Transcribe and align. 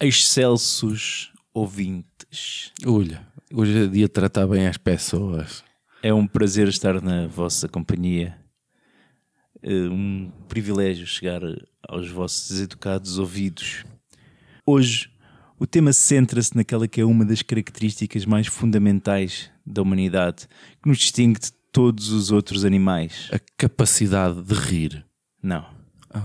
Excelsos 0.00 1.32
ouvintes. 1.52 2.72
Olha, 2.86 3.20
hoje 3.52 3.84
é 3.84 3.86
dia 3.86 4.06
de 4.06 4.08
tratar 4.08 4.46
bem 4.46 4.66
as 4.66 4.76
pessoas. 4.76 5.62
É 6.02 6.14
um 6.14 6.26
prazer 6.26 6.66
estar 6.68 7.02
na 7.02 7.26
vossa 7.26 7.68
companhia. 7.68 8.34
É 9.62 9.72
um 9.88 10.30
privilégio 10.48 11.06
chegar 11.06 11.40
aos 11.88 12.08
vossos 12.10 12.60
educados 12.60 13.18
ouvidos. 13.18 13.84
Hoje, 14.64 15.10
o 15.58 15.66
tema 15.66 15.92
centra-se 15.92 16.54
naquela 16.56 16.86
que 16.86 17.00
é 17.00 17.04
uma 17.04 17.24
das 17.24 17.42
características 17.42 18.24
mais 18.24 18.46
fundamentais 18.46 19.50
da 19.66 19.82
humanidade, 19.82 20.46
que 20.82 20.88
nos 20.88 20.98
distingue 20.98 21.40
de 21.40 21.52
todos 21.72 22.10
os 22.10 22.30
outros 22.30 22.64
animais. 22.64 23.28
A 23.32 23.38
capacidade 23.56 24.40
de 24.42 24.54
rir. 24.54 25.04
Não. 25.42 25.66
O 26.14 26.20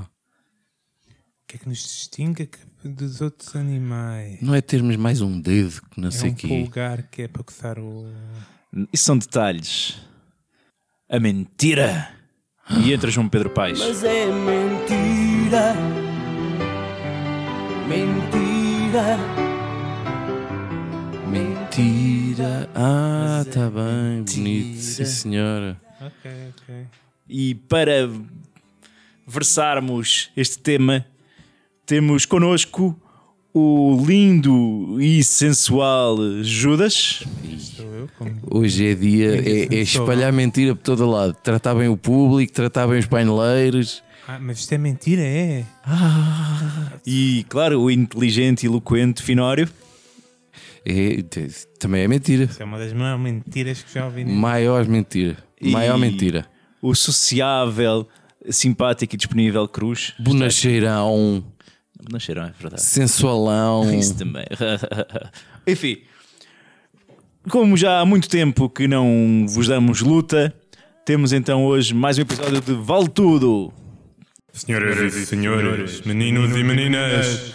que 1.48 1.58
é 1.58 1.60
que 1.60 1.68
nos 1.70 1.78
distingue 1.84 2.50
dos 2.84 3.22
outros 3.22 3.56
animais? 3.56 4.42
Não 4.42 4.56
é 4.56 4.62
termos 4.62 4.96
mais 4.96 5.22
um 5.22 5.40
dedo 5.40 5.82
que 5.92 6.00
não 6.02 6.08
É 6.08 6.12
sei 6.12 6.32
um 6.32 6.34
quê. 6.36 6.48
pulgar 6.48 7.04
que 7.10 7.22
é 7.24 7.28
para 7.28 7.44
coçar 7.44 7.78
o. 7.80 8.06
Isso 8.92 9.04
são 9.06 9.18
detalhes. 9.18 9.98
A 11.10 11.20
mentira. 11.20 12.12
E 12.70 12.94
entra 12.94 13.12
João 13.12 13.28
Pedro 13.28 13.50
Paes. 13.50 13.80
Mas 13.80 14.04
é 14.04 14.26
mentira, 14.26 15.74
mentira. 17.88 19.18
Mentira. 21.28 22.70
Ah, 22.74 23.44
tá 23.52 23.70
bem, 23.70 24.24
bonito. 24.24 24.30
Sim, 24.32 24.44
mentira. 24.44 25.06
senhora. 25.06 25.82
Ok, 26.02 26.32
ok. 26.62 26.76
E 27.30 27.56
para 27.56 28.10
versarmos 29.28 30.30
este 30.36 30.60
tema, 30.60 31.06
temos 31.86 32.26
connosco 32.26 33.00
o 33.54 34.04
lindo 34.06 34.98
e 35.00 35.24
sensual 35.24 36.18
Judas. 36.42 37.24
Sou 37.60 37.86
eu 37.86 38.10
como. 38.18 38.32
Hoje 38.50 38.88
é 38.88 38.96
dia, 38.96 39.36
é, 39.36 39.76
é 39.76 39.80
espalhar 39.82 40.34
mentira 40.34 40.76
por 40.76 40.82
todo 40.82 41.06
lado. 41.10 41.36
Tratar 41.44 41.76
bem 41.76 41.88
o 41.88 41.96
público, 41.96 42.52
tratar 42.52 42.88
bem 42.88 43.00
os 43.00 43.06
paineleiros. 43.06 44.02
Ah, 44.28 44.40
mas 44.40 44.60
isto 44.60 44.72
é 44.74 44.78
mentira, 44.78 45.22
é? 45.22 45.66
E, 47.06 47.46
claro, 47.50 47.82
o 47.82 47.92
inteligente 47.92 48.64
e 48.64 48.68
eloquente 48.68 49.22
Finório. 49.22 49.70
É, 50.86 51.24
também 51.78 52.04
é 52.04 52.08
mentira. 52.08 52.46
Isso 52.46 52.62
é 52.62 52.66
uma 52.66 52.78
das 52.78 52.94
maiores 52.94 53.22
mentiras 53.22 53.84
que 53.84 53.94
já 53.94 54.06
ouvi. 54.06 54.26
Maior 54.26 54.86
mentira. 54.88 55.38
Maior 55.62 55.98
E 55.98 56.02
mentira. 56.02 56.46
O 56.82 56.94
sociável, 56.96 58.08
simpático 58.50 59.16
e 59.16 59.18
disponível 59.18 59.68
Cruz. 59.68 60.14
Bonacheirão, 60.20 61.44
Não 62.12 62.20
cheiram, 62.20 62.44
é 62.44 62.54
verdade. 62.60 62.82
sensualão. 62.82 63.92
Isso 63.98 64.16
também. 64.18 64.46
Enfim, 65.66 66.02
como 67.50 67.78
já 67.78 68.00
há 68.00 68.06
muito 68.06 68.28
tempo 68.30 68.70
que 68.70 68.88
não 68.88 69.46
vos 69.48 69.68
damos 69.68 70.02
luta, 70.02 70.54
temos 71.06 71.32
então 71.34 71.66
hoje 71.66 71.94
mais 71.94 72.18
um 72.18 72.22
episódio 72.22 72.62
de 72.62 72.74
Vale 72.74 73.10
Tudo. 73.10 73.74
Senhoras 74.52 75.16
e 75.16 75.26
senhores, 75.26 76.02
meninos 76.02 76.56
e 76.56 76.64
meninas, 76.64 77.54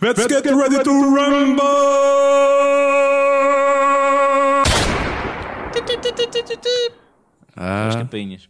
let's 0.00 0.26
get 0.26 0.46
ready 0.46 0.82
to 0.82 0.90
rumble! 0.90 1.62
As 7.56 7.94
Ah, 7.94 7.98
campainhas. 7.98 8.48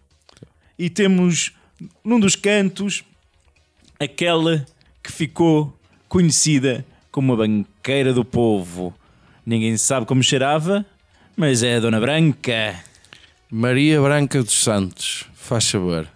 E 0.78 0.88
temos 0.90 1.52
num 2.04 2.20
dos 2.20 2.36
cantos 2.36 3.02
aquela 3.98 4.64
que 5.08 5.12
ficou 5.12 5.74
conhecida 6.06 6.84
como 7.10 7.32
a 7.32 7.36
banqueira 7.36 8.12
do 8.12 8.26
povo. 8.26 8.94
Ninguém 9.44 9.78
sabe 9.78 10.04
como 10.04 10.22
cheirava, 10.22 10.84
mas 11.34 11.62
é 11.62 11.76
a 11.76 11.80
Dona 11.80 11.98
Branca. 11.98 12.78
Maria 13.50 14.02
Branca 14.02 14.42
dos 14.42 14.62
Santos, 14.62 15.24
faz 15.32 15.64
saber. 15.64 16.06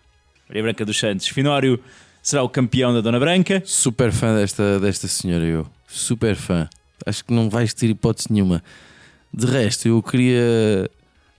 Maria 0.47 0.63
Branca 0.65 0.85
dos 0.85 0.99
Santos. 0.99 1.27
Finório 1.29 1.83
será 2.23 2.43
o 2.43 2.51
campeão 2.51 2.93
da 2.93 3.01
Dona 3.01 3.19
Branca. 3.19 3.63
Super 3.65 4.13
fã 4.13 4.37
desta, 4.37 4.79
desta 4.79 5.09
senhora, 5.09 5.47
eu. 5.47 5.67
Super 5.89 6.37
fã. 6.37 6.69
Acho 7.07 7.25
que 7.25 7.33
não 7.33 7.49
vais 7.49 7.73
ter 7.73 7.89
hipótese 7.89 8.31
nenhuma. 8.31 8.63
De 9.33 9.47
resto, 9.47 9.89
eu 9.89 10.03
queria 10.03 10.91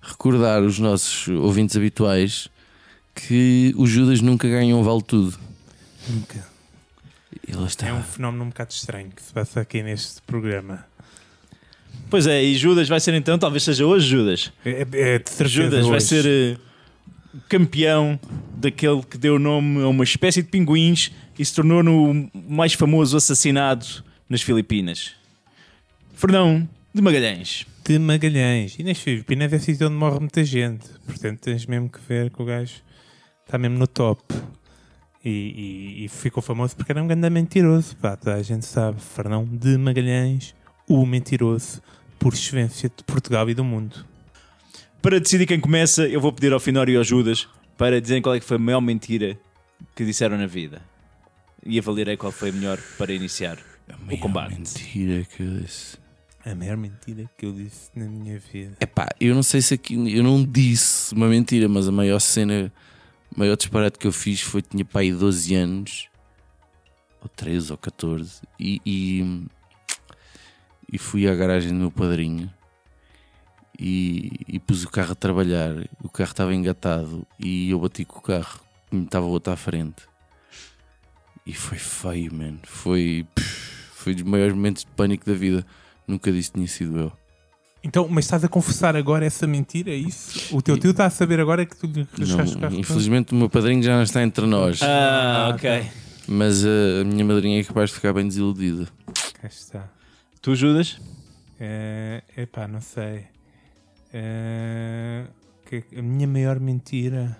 recordar 0.01 0.63
os 0.63 0.79
nossos 0.79 1.27
ouvintes 1.27 1.77
habituais 1.77 2.49
que 3.13 3.75
o 3.77 3.85
Judas 3.85 4.21
nunca 4.21 4.49
ganhou 4.49 4.81
um 4.81 4.83
vale 4.83 5.03
tudo. 5.03 5.37
Nunca. 6.09 6.52
É 7.85 7.93
um 7.93 8.03
fenómeno 8.03 8.43
um 8.43 8.49
bocado 8.49 8.71
estranho 8.71 9.09
que 9.09 9.21
se 9.21 9.33
passa 9.33 9.61
aqui 9.61 9.81
neste 9.83 10.21
programa. 10.23 10.85
Pois 12.09 12.27
é, 12.27 12.43
e 12.43 12.55
Judas 12.55 12.87
vai 12.87 12.99
ser 12.99 13.13
então, 13.13 13.37
talvez 13.37 13.63
seja 13.63 13.85
hoje 13.85 14.07
Judas. 14.07 14.51
É, 14.65 14.81
é 14.81 15.19
de 15.19 15.29
certeza 15.29 15.47
Judas 15.47 15.85
vai 15.85 15.97
hoje. 15.97 16.05
ser 16.05 16.25
eh, 16.25 16.57
campeão 17.49 18.19
daquele 18.55 19.01
que 19.03 19.17
deu 19.17 19.39
nome 19.39 19.81
a 19.81 19.87
uma 19.87 20.03
espécie 20.03 20.41
de 20.41 20.49
pinguins 20.49 21.11
e 21.37 21.43
se 21.43 21.53
tornou 21.53 21.81
no 21.81 22.29
mais 22.33 22.73
famoso 22.73 23.17
assassinado 23.17 23.85
nas 24.29 24.41
Filipinas. 24.41 25.13
Fernão 26.13 26.67
de 26.93 27.01
Magalhães. 27.01 27.65
de 27.83 27.97
Magalhães. 27.97 28.77
E 28.77 28.83
nas 28.83 28.99
Filipinas 28.99 29.51
é 29.51 29.59
sítio 29.59 29.87
onde 29.87 29.95
morre 29.95 30.19
muita 30.19 30.43
gente. 30.43 30.87
Portanto, 31.05 31.39
tens 31.39 31.65
mesmo 31.65 31.89
que 31.89 31.99
ver 32.07 32.29
que 32.29 32.41
o 32.41 32.45
gajo 32.45 32.75
está 33.45 33.57
mesmo 33.57 33.77
no 33.77 33.87
top. 33.87 34.21
E, 35.23 35.29
e- 35.29 36.05
e 36.05 36.07
ficou 36.09 36.43
famoso 36.43 36.75
porque 36.75 36.91
era 36.91 37.01
um 37.01 37.07
grande 37.07 37.29
mentiroso. 37.29 37.95
Pá, 37.97 38.15
toda 38.17 38.35
a 38.35 38.41
gente 38.43 38.65
sabe. 38.65 38.99
Fernão 39.01 39.45
de 39.45 39.77
Magalhães, 39.77 40.53
o 40.87 41.05
mentiroso 41.05 41.81
por 42.19 42.33
excelência 42.33 42.89
de 42.95 43.03
Portugal 43.05 43.49
e 43.49 43.53
do 43.53 43.63
mundo. 43.63 44.05
Para 45.01 45.19
decidir 45.19 45.45
quem 45.45 45.59
começa, 45.59 46.07
eu 46.07 46.19
vou 46.21 46.31
pedir 46.33 46.51
ao 46.53 46.59
Finório 46.59 46.93
e 46.93 46.97
ao 46.97 47.03
Judas 47.03 47.47
para 47.77 47.99
dizerem 48.01 48.21
qual 48.21 48.35
é 48.35 48.39
que 48.39 48.45
foi 48.45 48.55
a 48.57 48.59
maior 48.59 48.81
mentira 48.81 49.37
que 49.95 50.05
disseram 50.05 50.37
na 50.37 50.45
vida. 50.47 50.81
E 51.65 51.79
avaliarei 51.79 52.17
qual 52.17 52.31
foi 52.31 52.49
a 52.49 52.51
melhor 52.51 52.77
para 52.97 53.13
iniciar 53.13 53.57
o 54.11 54.17
combate. 54.17 54.55
Mentira 54.55 55.23
que 55.25 55.41
eu 55.43 55.59
disse. 55.61 55.97
A 56.45 56.53
maior 56.55 56.75
mentira 56.75 57.29
que 57.37 57.45
eu 57.45 57.53
disse 57.53 57.89
na 57.95 58.05
minha 58.05 58.37
vida. 58.39 58.75
Epá, 58.81 59.07
eu 59.19 59.33
não 59.33 59.43
sei 59.43 59.61
se 59.61 59.73
aqui. 59.73 59.93
Eu 60.13 60.23
não 60.23 60.43
disse 60.43 61.13
uma 61.13 61.27
mentira, 61.29 61.69
mas 61.69 61.87
a 61.87 61.91
maior 61.91 62.19
cena. 62.19 62.71
O 63.35 63.39
maior 63.39 63.57
disparate 63.57 63.97
que 63.97 64.05
eu 64.05 64.11
fiz 64.11 64.41
foi 64.41 64.61
tinha 64.61 64.85
pai 64.85 65.11
12 65.11 65.55
anos, 65.55 66.07
ou 67.19 67.27
13 67.27 67.71
ou 67.71 67.77
14, 67.77 68.41
e, 68.59 68.79
e, 68.85 69.45
e 70.91 70.97
fui 70.99 71.27
à 71.27 71.33
garagem 71.33 71.71
do 71.71 71.79
meu 71.79 71.91
padrinho 71.91 72.51
e, 73.79 74.31
e 74.47 74.59
pus 74.59 74.83
o 74.83 74.89
carro 74.89 75.13
a 75.13 75.15
trabalhar. 75.15 75.71
O 76.03 76.09
carro 76.09 76.31
estava 76.31 76.53
engatado 76.53 77.25
e 77.39 77.71
eu 77.71 77.79
bati 77.79 78.05
com 78.05 78.19
o 78.19 78.21
carro, 78.21 78.59
me 78.91 79.03
estava 79.03 79.25
outro 79.25 79.51
à 79.51 79.55
frente. 79.55 80.03
E 81.45 81.53
foi 81.53 81.79
feio, 81.79 82.33
mano. 82.33 82.59
Foi, 82.63 83.25
foi 83.95 84.13
dos 84.13 84.23
maiores 84.23 84.53
momentos 84.53 84.83
de 84.83 84.91
pânico 84.91 85.25
da 85.25 85.33
vida. 85.33 85.65
Nunca 86.07 86.31
disse 86.31 86.51
que 86.51 86.57
tinha 86.57 86.67
sido 86.67 86.99
eu. 86.99 87.22
Então, 87.83 88.07
mas 88.09 88.25
estás 88.25 88.43
a 88.43 88.47
confessar 88.47 88.95
agora 88.95 89.25
essa 89.25 89.45
mentira? 89.45 89.91
É 89.91 89.95
isso? 89.95 90.55
O 90.55 90.61
teu 90.61 90.77
tio 90.77 90.91
está 90.91 91.05
a 91.05 91.09
saber 91.09 91.39
agora 91.39 91.65
que 91.65 91.75
tu 91.75 91.85
lhe 91.87 92.07
Não, 92.17 92.37
carro? 92.59 92.75
infelizmente 92.75 93.33
o 93.33 93.35
meu 93.35 93.49
padrinho 93.49 93.83
já 93.83 93.95
não 93.95 94.03
está 94.03 94.23
entre 94.23 94.45
nós, 94.45 94.81
Ah, 94.81 95.51
ok. 95.53 95.85
mas 96.27 96.63
uh, 96.63 97.01
a 97.01 97.03
minha 97.03 97.25
madrinha 97.25 97.59
é 97.59 97.63
capaz 97.63 97.89
de 97.89 97.97
ficar 97.97 98.13
bem 98.13 98.25
desiludida. 98.27 98.87
Cá 99.41 99.47
está. 99.47 99.89
Tu, 100.41 100.55
Judas? 100.55 100.97
É, 101.59 102.23
epá, 102.37 102.67
não 102.69 102.79
sei. 102.79 103.25
É, 104.13 105.25
que- 105.65 105.83
a 105.97 106.01
minha 106.01 106.27
maior 106.27 106.59
mentira. 106.59 107.37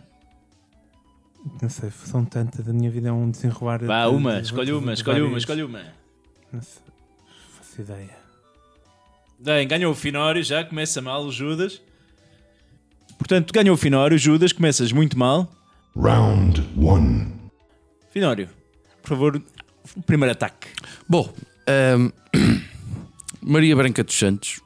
Não 1.61 1.69
sei, 1.69 1.89
são 2.05 2.23
tantas. 2.25 2.67
A 2.67 2.73
minha 2.73 2.89
vida 2.89 3.09
é 3.09 3.11
um 3.11 3.29
desenrolar. 3.29 3.83
Vá, 3.83 4.07
de- 4.07 4.15
uma, 4.15 4.35
de- 4.37 4.45
escolhe 4.47 4.71
uma, 4.73 4.93
escolhe 4.93 5.21
uma, 5.21 5.37
escolhe 5.37 5.63
uma. 5.63 5.81
Não 6.51 6.61
sei, 6.61 6.81
faço 7.57 7.81
ideia. 7.81 8.22
Bem, 9.43 9.67
ganhou 9.67 9.91
o 9.91 9.95
Finório, 9.95 10.41
já 10.41 10.63
começa 10.63 11.01
mal 11.01 11.25
o 11.25 11.29
Judas. 11.29 11.81
Portanto, 13.17 13.51
ganhou 13.51 13.73
o 13.73 13.77
Finório, 13.77 14.17
Judas, 14.17 14.53
começas 14.53 14.93
muito 14.93 15.19
mal. 15.19 15.51
Round 15.97 16.65
one. 16.77 17.33
Finório, 18.09 18.47
por 19.01 19.09
favor, 19.09 19.43
o 19.97 20.01
primeiro 20.03 20.31
ataque. 20.31 20.69
Bom, 21.09 21.29
ahm, 21.67 22.09
Maria 23.43 23.75
Branca 23.75 24.01
dos 24.01 24.17
Santos, 24.17 24.61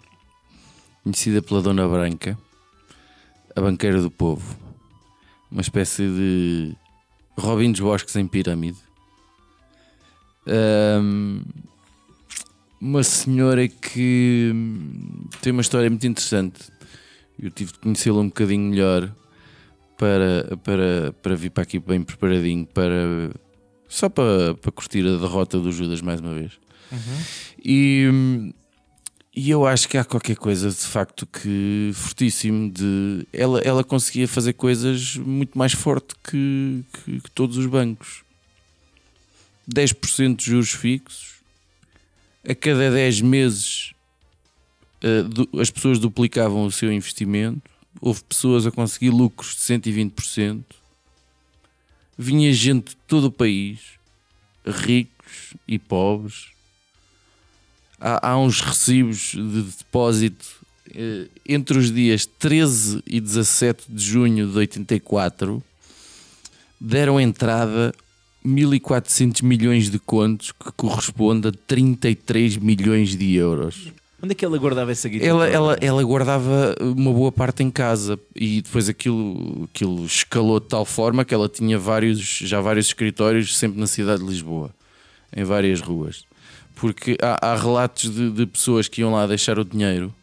conhecida 1.04 1.42
pela 1.42 1.60
Dona 1.64 1.88
Branca, 1.88 2.38
a 3.56 3.62
banqueira 3.62 4.00
do 4.00 4.12
povo, 4.12 4.56
uma 5.52 5.62
espécie 5.62 6.04
de 6.04 6.76
Robin 7.36 7.72
dos 7.72 7.82
Bosques 7.82 8.16
em 8.16 8.28
Pirâmide. 8.28 8.78
Ahm, 10.46 11.42
uma 12.80 13.04
senhora 13.04 13.68
que 13.68 14.52
hum, 14.54 15.28
tem 15.42 15.52
uma 15.52 15.62
história 15.62 15.90
muito 15.90 16.06
interessante. 16.06 16.60
Eu 17.40 17.52
tive 17.52 17.74
de 17.74 17.80
conhecê-la 17.80 18.20
um 18.20 18.28
bocadinho 18.28 18.70
melhor 18.70 19.14
para, 19.98 20.58
para, 20.58 21.14
para 21.22 21.36
vir 21.36 21.50
para 21.50 21.64
aqui 21.64 21.80
bem 21.80 22.02
preparadinho 22.04 22.66
para 22.66 23.32
só 23.88 24.10
para, 24.10 24.54
para 24.56 24.72
curtir 24.72 25.00
a 25.00 25.18
derrota 25.18 25.60
do 25.60 25.72
Judas 25.72 26.02
mais 26.02 26.20
uma 26.20 26.34
vez. 26.34 26.54
E, 27.64 28.10
hum, 28.12 28.52
e 29.36 29.50
eu 29.50 29.66
acho 29.66 29.88
que 29.88 29.98
há 29.98 30.04
qualquer 30.04 30.36
coisa 30.36 30.70
de 30.70 30.76
facto 30.76 31.26
que 31.26 31.92
fortíssimo 31.94 32.72
de 32.72 33.28
ela, 33.32 33.60
ela 33.62 33.84
conseguia 33.84 34.28
fazer 34.28 34.54
coisas 34.54 35.16
muito 35.18 35.58
mais 35.58 35.74
forte 35.74 36.16
que, 36.24 36.84
que, 36.94 37.22
que 37.22 37.32
todos 37.32 37.58
os 37.58 37.66
bancos. 37.66 38.24
10% 39.72 40.38
de 40.38 40.46
juros 40.46 40.72
fixos, 40.72 41.37
a 42.48 42.56
cada 42.56 42.90
10 42.90 43.22
meses 43.22 43.94
eh, 45.02 45.26
as 45.60 45.70
pessoas 45.70 46.00
duplicavam 46.00 46.66
o 46.66 46.72
seu 46.72 46.92
investimento, 46.92 47.70
houve 48.02 48.24
pessoas 48.24 48.66
a 48.66 48.72
conseguir 48.72 49.10
lucros 49.10 49.56
de 49.56 49.62
120%, 49.62 50.64
vinha 52.18 52.52
gente 52.54 52.90
de 52.90 52.96
todo 53.08 53.26
o 53.26 53.32
país, 53.32 53.80
ricos 54.66 55.54
e 55.68 55.78
pobres. 55.78 56.48
Há, 58.00 58.30
há 58.30 58.38
uns 58.38 58.62
recibos 58.62 59.32
de 59.34 59.64
depósito 59.64 60.46
eh, 60.94 61.28
entre 61.48 61.78
os 61.78 61.92
dias 61.92 62.26
13 62.26 63.04
e 63.06 63.20
17 63.20 63.86
de 63.90 64.04
junho 64.04 64.48
de 64.48 64.58
84 64.58 65.64
deram 66.80 67.20
entrada 67.20 67.94
1400 68.48 69.42
milhões 69.42 69.90
de 69.90 70.00
contos 70.00 70.52
que 70.52 70.72
corresponde 70.72 71.50
a 71.50 71.52
33 71.52 72.58
milhões 72.58 73.16
de 73.16 73.36
euros. 73.36 73.92
Onde 74.22 74.32
é 74.32 74.36
que 74.36 74.44
ela 74.44 74.58
guardava 74.58 74.92
essa 74.92 75.08
guitarra? 75.08 75.30
Ela, 75.30 75.48
ela, 75.48 75.78
ela 75.80 76.04
guardava 76.04 76.76
uma 76.82 77.14
boa 77.14 77.32
parte 77.32 77.62
em 77.62 77.70
casa 77.70 78.20
e 78.36 78.62
depois 78.62 78.90
aquilo, 78.90 79.70
aquilo 79.72 80.06
escalou 80.06 80.60
de 80.60 80.68
tal 80.68 80.86
forma 80.86 81.24
que 81.24 81.34
ela 81.34 81.48
tinha 81.48 81.78
vários, 81.78 82.20
já 82.20 82.60
vários 82.60 82.88
escritórios 82.88 83.56
sempre 83.56 83.80
na 83.80 83.86
cidade 83.86 84.24
de 84.24 84.30
Lisboa, 84.30 84.72
em 85.36 85.44
várias 85.44 85.82
ruas. 85.82 86.26
Porque 86.76 87.18
há, 87.22 87.52
há 87.52 87.56
relatos 87.56 88.10
de, 88.10 88.32
de 88.32 88.46
pessoas 88.48 88.88
que 88.88 89.02
iam 89.02 89.12
lá 89.12 89.28
deixar 89.28 89.60
o 89.60 89.66
dinheiro 89.66 90.14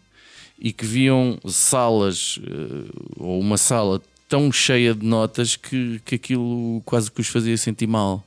e 0.59 0.73
que 0.73 0.85
viam 0.85 1.38
salas 1.47 2.41
eh, 2.43 2.91
ou 3.19 3.38
uma 3.38 3.56
sala 3.56 4.00
tão 4.35 4.51
cheia 4.51 4.93
de 4.93 5.07
notas 5.07 5.55
que, 5.55 6.01
que 6.05 6.17
aquilo 6.17 6.83
quase 6.85 7.09
que 7.09 7.21
os 7.21 7.29
fazia 7.29 7.57
sentir 7.57 7.87
mal. 7.87 8.27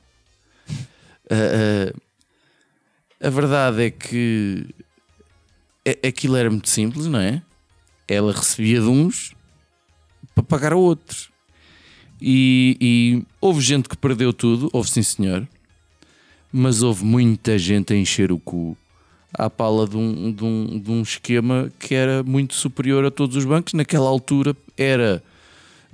Ah, 1.30 1.92
ah, 3.20 3.26
a 3.26 3.28
verdade 3.28 3.82
é 3.82 3.90
que 3.90 4.64
aquilo 6.02 6.34
era 6.34 6.48
muito 6.48 6.70
simples, 6.70 7.04
não 7.04 7.20
é? 7.20 7.42
Ela 8.08 8.32
recebia 8.32 8.80
de 8.80 8.86
uns 8.86 9.34
para 10.34 10.42
pagar 10.42 10.72
a 10.72 10.76
outros. 10.76 11.28
E, 12.22 12.78
e 12.80 13.22
houve 13.38 13.60
gente 13.60 13.86
que 13.86 13.96
perdeu 13.96 14.32
tudo, 14.32 14.70
houve 14.72 14.88
sim 14.88 15.02
senhor, 15.02 15.46
mas 16.50 16.82
houve 16.82 17.04
muita 17.04 17.58
gente 17.58 17.92
a 17.92 17.96
encher 17.96 18.32
o 18.32 18.38
cu 18.38 18.74
à 19.34 19.50
pala 19.50 19.86
de 19.86 19.98
um, 19.98 20.32
de, 20.32 20.42
um, 20.42 20.80
de 20.80 20.90
um 20.90 21.02
esquema 21.02 21.70
que 21.78 21.94
era 21.94 22.22
muito 22.22 22.54
superior 22.54 23.04
a 23.04 23.10
todos 23.10 23.36
os 23.36 23.44
bancos. 23.44 23.74
Naquela 23.74 24.08
altura 24.08 24.56
era 24.74 25.22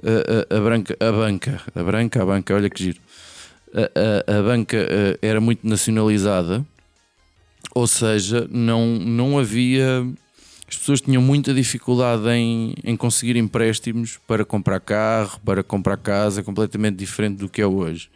a, 0.02 0.54
a, 0.54 0.58
a 0.58 0.60
branca, 0.60 0.96
a 1.00 1.12
banca, 1.12 1.62
a 1.74 1.82
branca, 1.82 2.22
a 2.22 2.26
banca, 2.26 2.54
olha 2.54 2.70
que 2.70 2.82
giro. 2.82 3.00
A, 3.72 4.38
a, 4.38 4.42
banca 4.42 4.76
eh, 4.76 5.18
era 5.20 5.40
muito 5.40 5.66
nacionalizada, 5.66 6.64
ou 7.74 7.86
seja, 7.86 8.48
não, 8.50 8.86
não 8.86 9.38
havia. 9.38 10.06
As 10.68 10.76
pessoas 10.76 11.00
tinham 11.00 11.20
muita 11.20 11.52
dificuldade 11.52 12.28
em, 12.28 12.74
em 12.84 12.96
conseguir 12.96 13.36
empréstimos 13.36 14.18
para 14.26 14.44
comprar 14.44 14.80
carro, 14.80 15.40
para 15.44 15.62
comprar 15.62 15.96
casa, 15.96 16.42
completamente 16.42 16.96
diferente 16.96 17.38
do 17.38 17.48
que 17.48 17.60
é 17.60 17.66
hoje. 17.66 18.08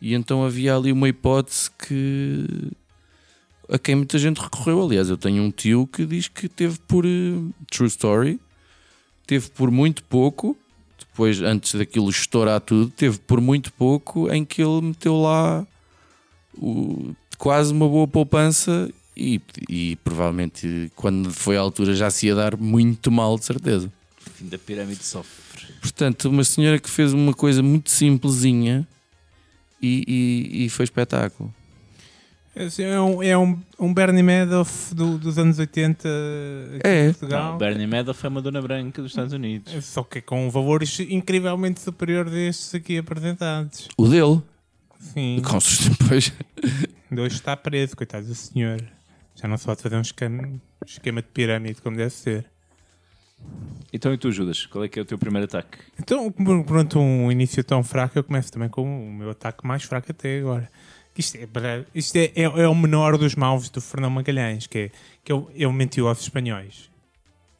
E 0.00 0.14
então 0.14 0.44
havia 0.44 0.76
ali 0.76 0.92
uma 0.92 1.08
hipótese 1.08 1.70
que 1.70 2.70
a 3.68 3.78
quem 3.78 3.96
muita 3.96 4.18
gente 4.18 4.40
recorreu. 4.40 4.82
Aliás, 4.82 5.08
eu 5.08 5.16
tenho 5.16 5.42
um 5.42 5.50
tio 5.50 5.86
que 5.86 6.06
diz 6.06 6.28
que 6.28 6.48
teve 6.48 6.78
por 6.86 7.04
eh, 7.04 7.34
True 7.70 7.88
Story, 7.88 8.40
teve 9.26 9.50
por 9.50 9.70
muito 9.70 10.04
pouco, 10.04 10.56
depois 10.98 11.40
antes 11.42 11.74
daquilo 11.74 12.08
estourar 12.10 12.60
tudo, 12.60 12.90
teve 12.90 13.18
por 13.18 13.40
muito 13.40 13.72
pouco 13.72 14.30
em 14.32 14.44
que 14.44 14.62
ele 14.62 14.80
meteu 14.80 15.20
lá 15.20 15.66
o- 16.56 17.14
quase 17.38 17.72
uma 17.72 17.88
boa 17.88 18.06
poupança 18.08 18.90
e, 19.16 19.40
e 19.68 19.96
provavelmente 19.96 20.90
quando 20.96 21.30
foi 21.30 21.56
à 21.56 21.60
altura 21.60 21.94
já 21.94 22.10
se 22.10 22.26
ia 22.26 22.34
dar 22.34 22.56
muito 22.56 23.10
mal, 23.10 23.38
de 23.38 23.44
certeza. 23.44 23.92
O 24.26 24.30
fim 24.30 24.46
da 24.48 24.58
pirâmide 24.58 25.02
sofre. 25.04 25.44
Portanto, 25.80 26.28
uma 26.28 26.44
senhora 26.44 26.78
que 26.78 26.90
fez 26.90 27.12
uma 27.12 27.32
coisa 27.32 27.62
muito 27.62 27.90
simplesinha 27.90 28.86
e, 29.80 30.04
e- 30.06 30.64
e 30.64 30.68
foi 30.68 30.84
espetáculo. 30.84 31.54
Esse 32.58 32.82
É 32.82 32.98
um, 33.00 33.22
é 33.22 33.36
um, 33.36 33.58
um 33.78 33.92
Bernie 33.92 34.22
Madoff 34.22 34.94
do- 34.94 35.18
dos 35.18 35.36
anos 35.38 35.58
80 35.58 36.08
aqui 36.78 36.88
É. 36.88 37.02
em 37.02 37.06
Não, 37.06 37.12
Portugal. 37.12 37.58
Bernie 37.58 37.86
Madoff 37.86 38.18
foi 38.18 38.30
uma 38.30 38.40
dona 38.40 38.62
branca 38.62 39.02
dos 39.02 39.10
Estados 39.12 39.34
Unidos. 39.34 39.84
Só 39.84 40.02
que 40.02 40.22
com 40.22 40.48
valores 40.50 40.98
incrivelmente 41.00 41.80
superiores 41.80 42.32
destes 42.32 42.74
aqui 42.74 42.96
apresentados. 42.96 43.88
O 43.98 44.08
dele, 44.08 44.40
Sim. 44.98 45.42
com 45.44 45.58
depois. 46.00 46.32
Hoje 47.12 47.34
está 47.36 47.54
preso, 47.56 47.94
coitado 47.96 48.26
do 48.26 48.34
senhor. 48.34 48.82
Já 49.34 49.46
não 49.46 49.58
se 49.58 49.66
pode 49.66 49.82
fazer 49.82 49.96
um 49.96 50.00
esquema, 50.00 50.48
esquema 50.86 51.20
de 51.20 51.28
pirâmide 51.28 51.82
como 51.82 51.94
deve 51.96 52.10
ser. 52.10 52.46
Então 53.92 54.14
e 54.14 54.16
tu, 54.18 54.32
Judas? 54.32 54.64
Qual 54.64 54.82
é 54.82 54.88
que 54.88 54.98
é 54.98 55.02
o 55.02 55.04
teu 55.04 55.18
primeiro 55.18 55.44
ataque? 55.44 55.76
Então, 56.00 56.32
pronto, 56.66 56.98
um 56.98 57.30
início 57.30 57.62
tão 57.62 57.82
fraco, 57.82 58.18
eu 58.18 58.24
começo 58.24 58.50
também 58.50 58.68
com 58.70 58.82
o 58.82 59.12
meu 59.12 59.30
ataque 59.30 59.66
mais 59.66 59.82
fraco 59.82 60.10
até 60.10 60.38
agora. 60.38 60.70
Isto 61.16 61.38
é, 61.38 61.46
para- 61.46 61.84
isto 61.94 62.16
é, 62.16 62.24
é, 62.34 62.42
é 62.42 62.68
o 62.68 62.74
menor 62.74 63.16
dos 63.16 63.34
maus 63.34 63.68
do 63.70 63.80
Fernão 63.80 64.10
Magalhães, 64.10 64.66
que 64.66 64.78
é 64.78 64.90
que 65.24 65.32
ele, 65.32 65.44
ele 65.54 65.72
mentiu 65.72 66.08
aos 66.08 66.20
espanhóis. 66.20 66.90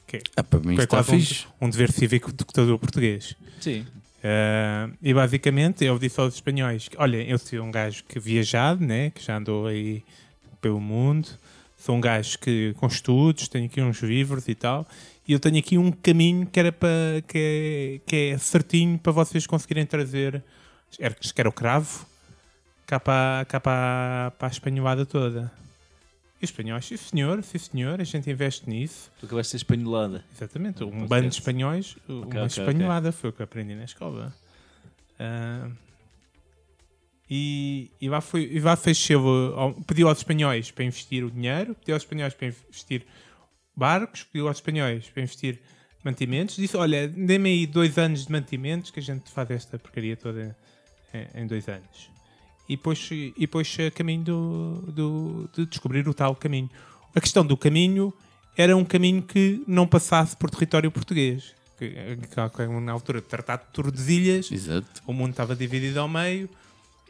Que 0.06 0.18
é, 0.18 0.20
Ah, 0.36 0.42
para 0.44 0.60
mim 0.60 0.74
que 0.74 0.80
é 0.82 0.84
está 0.84 1.00
um- 1.00 1.04
fixe. 1.04 1.46
um, 1.60 1.68
dever 1.70 1.90
cívico 1.90 2.32
do 2.32 2.44
todo 2.44 2.78
português. 2.78 3.34
Sim. 3.60 3.86
Ah, 4.22 4.88
e 5.02 5.12
basicamente 5.14 5.84
ele 5.84 5.98
disse 5.98 6.20
aos 6.20 6.34
espanhóis: 6.34 6.88
que, 6.88 6.96
Olha, 6.98 7.16
eu 7.22 7.38
sou 7.38 7.60
um 7.62 7.70
gajo 7.70 8.04
que 8.08 8.18
viajado, 8.20 8.84
né, 8.84 9.10
que 9.10 9.22
já 9.24 9.36
andou 9.38 9.66
aí 9.66 10.02
pelo 10.60 10.80
mundo, 10.80 11.28
sou 11.78 11.96
um 11.96 12.00
gajo 12.00 12.38
que, 12.38 12.74
com 12.78 12.86
estudos, 12.86 13.48
tenho 13.48 13.66
aqui 13.66 13.80
uns 13.80 14.00
livros 14.02 14.48
e 14.48 14.54
tal, 14.54 14.86
e 15.26 15.32
eu 15.32 15.40
tenho 15.40 15.58
aqui 15.58 15.78
um 15.78 15.90
caminho 15.92 16.46
que, 16.46 16.58
era 16.58 16.72
para, 16.72 17.22
que, 17.26 17.38
é, 17.38 18.00
que 18.06 18.16
é 18.32 18.38
certinho 18.38 18.98
para 18.98 19.12
vocês 19.12 19.46
conseguirem 19.46 19.86
trazer, 19.86 20.42
era, 20.98 21.14
que 21.14 21.40
era 21.40 21.48
o 21.48 21.52
cravo, 21.52 22.06
cá 22.86 23.00
para, 23.00 23.44
cá 23.46 23.60
para, 23.60 24.32
para 24.38 24.48
a 24.48 24.50
espanholada 24.50 25.04
toda. 25.04 25.52
E 26.40 26.44
os 26.44 26.50
espanhóis, 26.50 26.84
sim 26.84 26.96
senhor, 26.96 27.42
sim 27.42 27.58
senhor, 27.58 28.00
a 28.00 28.04
gente 28.04 28.30
investe 28.30 28.68
nisso. 28.68 29.10
Tu 29.18 29.26
acabaste 29.26 29.48
de 29.48 29.50
ser 29.52 29.56
espanholada. 29.64 30.24
Exatamente, 30.34 30.84
um 30.84 30.88
Podcast. 30.88 31.08
bando 31.08 31.28
de 31.28 31.34
espanhóis, 31.34 31.96
uma 32.08 32.26
ok, 32.26 32.40
ok. 32.40 32.46
espanholada, 32.46 33.12
foi 33.12 33.30
o 33.30 33.32
que 33.32 33.42
aprendi 33.42 33.74
na 33.74 33.84
escola. 33.84 34.34
Ah, 35.18 35.70
e, 37.28 37.90
e 38.00 38.08
lá, 38.08 38.20
foi, 38.20 38.44
e 38.44 38.60
lá 38.60 38.76
fez 38.76 39.08
pediu 39.86 40.08
aos 40.08 40.18
espanhóis 40.18 40.70
para 40.70 40.84
investir 40.84 41.24
o 41.24 41.30
dinheiro, 41.30 41.74
pediu 41.74 41.94
aos 41.94 42.04
espanhóis 42.04 42.34
para 42.34 42.48
investir 42.48 43.04
barcos, 43.74 44.22
pediu 44.22 44.46
aos 44.46 44.58
espanhóis 44.58 45.08
para 45.08 45.22
investir 45.22 45.60
mantimentos, 46.04 46.54
disse, 46.54 46.76
olha, 46.76 47.08
dê-me 47.08 47.48
aí 47.48 47.66
dois 47.66 47.98
anos 47.98 48.26
de 48.26 48.32
mantimentos 48.32 48.92
que 48.92 49.00
a 49.00 49.02
gente 49.02 49.28
faz 49.32 49.50
esta 49.50 49.76
porcaria 49.76 50.16
toda 50.16 50.56
em, 51.12 51.42
em 51.42 51.46
dois 51.48 51.66
anos. 51.68 52.15
E 52.68 52.76
depois, 52.76 53.08
e 53.10 53.32
depois 53.38 53.76
a 53.86 53.90
caminho 53.90 54.24
do, 54.24 54.84
do- 54.92 55.50
de 55.54 55.66
descobrir 55.66 56.08
o 56.08 56.14
tal 56.14 56.34
caminho. 56.34 56.68
A 57.14 57.20
questão 57.20 57.44
do 57.46 57.56
caminho 57.56 58.12
era 58.56 58.76
um 58.76 58.84
caminho 58.84 59.22
que 59.22 59.62
não 59.66 59.86
passasse 59.86 60.36
por 60.36 60.50
território 60.50 60.90
português. 60.90 61.54
Que, 61.78 61.94
na 62.82 62.92
altura 62.92 63.20
de 63.20 63.26
Tratado 63.26 63.62
de 63.66 63.72
Tordesilhas, 63.72 64.50
Exato. 64.50 65.02
o 65.06 65.12
mundo 65.12 65.30
estava 65.30 65.54
dividido 65.54 66.00
ao 66.00 66.08
meio 66.08 66.48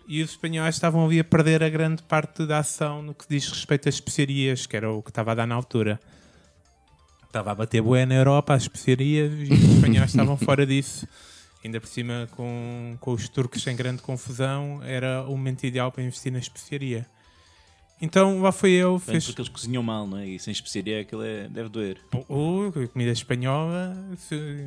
e 0.09 0.23
os 0.23 0.31
espanhóis 0.31 0.75
estavam 0.75 1.05
ali 1.07 1.21
a 1.21 1.25
perder 1.25 1.63
a 1.63 1.69
grande 1.69 2.03
parte 2.03 2.45
da 2.47 2.59
ação 2.59 3.01
no 3.03 3.15
que 3.15 3.25
diz 3.29 3.49
respeito 3.49 3.89
às 3.89 3.95
especiarias, 3.95 4.67
que 4.67 4.77
era 4.77 4.91
o 4.91 5.03
que 5.03 5.11
estava 5.11 5.33
a 5.33 5.35
dar 5.37 5.47
na 5.47 5.55
altura. 5.55 6.01
Estava 7.27 7.53
a 7.53 7.55
bater 7.55 7.81
bué 7.83 8.05
na 8.07 8.15
Europa, 8.15 8.55
as 8.55 8.63
especiarias, 8.63 9.33
e 9.33 9.53
os 9.53 9.61
espanhóis 9.77 10.11
estavam 10.11 10.37
fora 10.37 10.67
disso. 10.67 11.07
Ainda 11.67 11.81
por 11.81 11.89
cima, 11.89 12.29
com, 12.37 12.97
com 13.01 13.11
os 13.13 13.29
turcos 13.29 13.67
em 13.67 13.75
grande 13.75 14.01
confusão, 14.01 14.81
era 14.85 15.25
o 15.25 15.31
momento 15.31 15.65
ideal 15.67 15.91
para 15.91 16.05
investir 16.05 16.31
na 16.31 16.39
especiaria. 16.39 17.05
Então 18.01 18.41
lá 18.41 18.53
foi 18.53 18.71
eu, 18.71 18.99
Bem, 18.99 19.07
fez 19.15 19.25
porque 19.27 19.41
eles 19.41 19.49
cozinham 19.49 19.83
mal, 19.83 20.07
não 20.07 20.19
é? 20.19 20.27
E 20.29 20.39
sem 20.39 20.53
especiaria 20.53 21.01
aquilo 21.01 21.25
é, 21.25 21.49
deve 21.49 21.69
doer. 21.69 21.99
Oh, 22.29 22.71
comida 22.93 23.11
espanhola, 23.11 23.97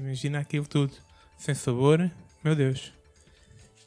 imagina 0.03 0.39
aquilo 0.39 0.65
tudo. 0.67 0.91
Sem 1.37 1.55
sabor, 1.55 2.11
meu 2.43 2.53
Deus. 2.53 2.91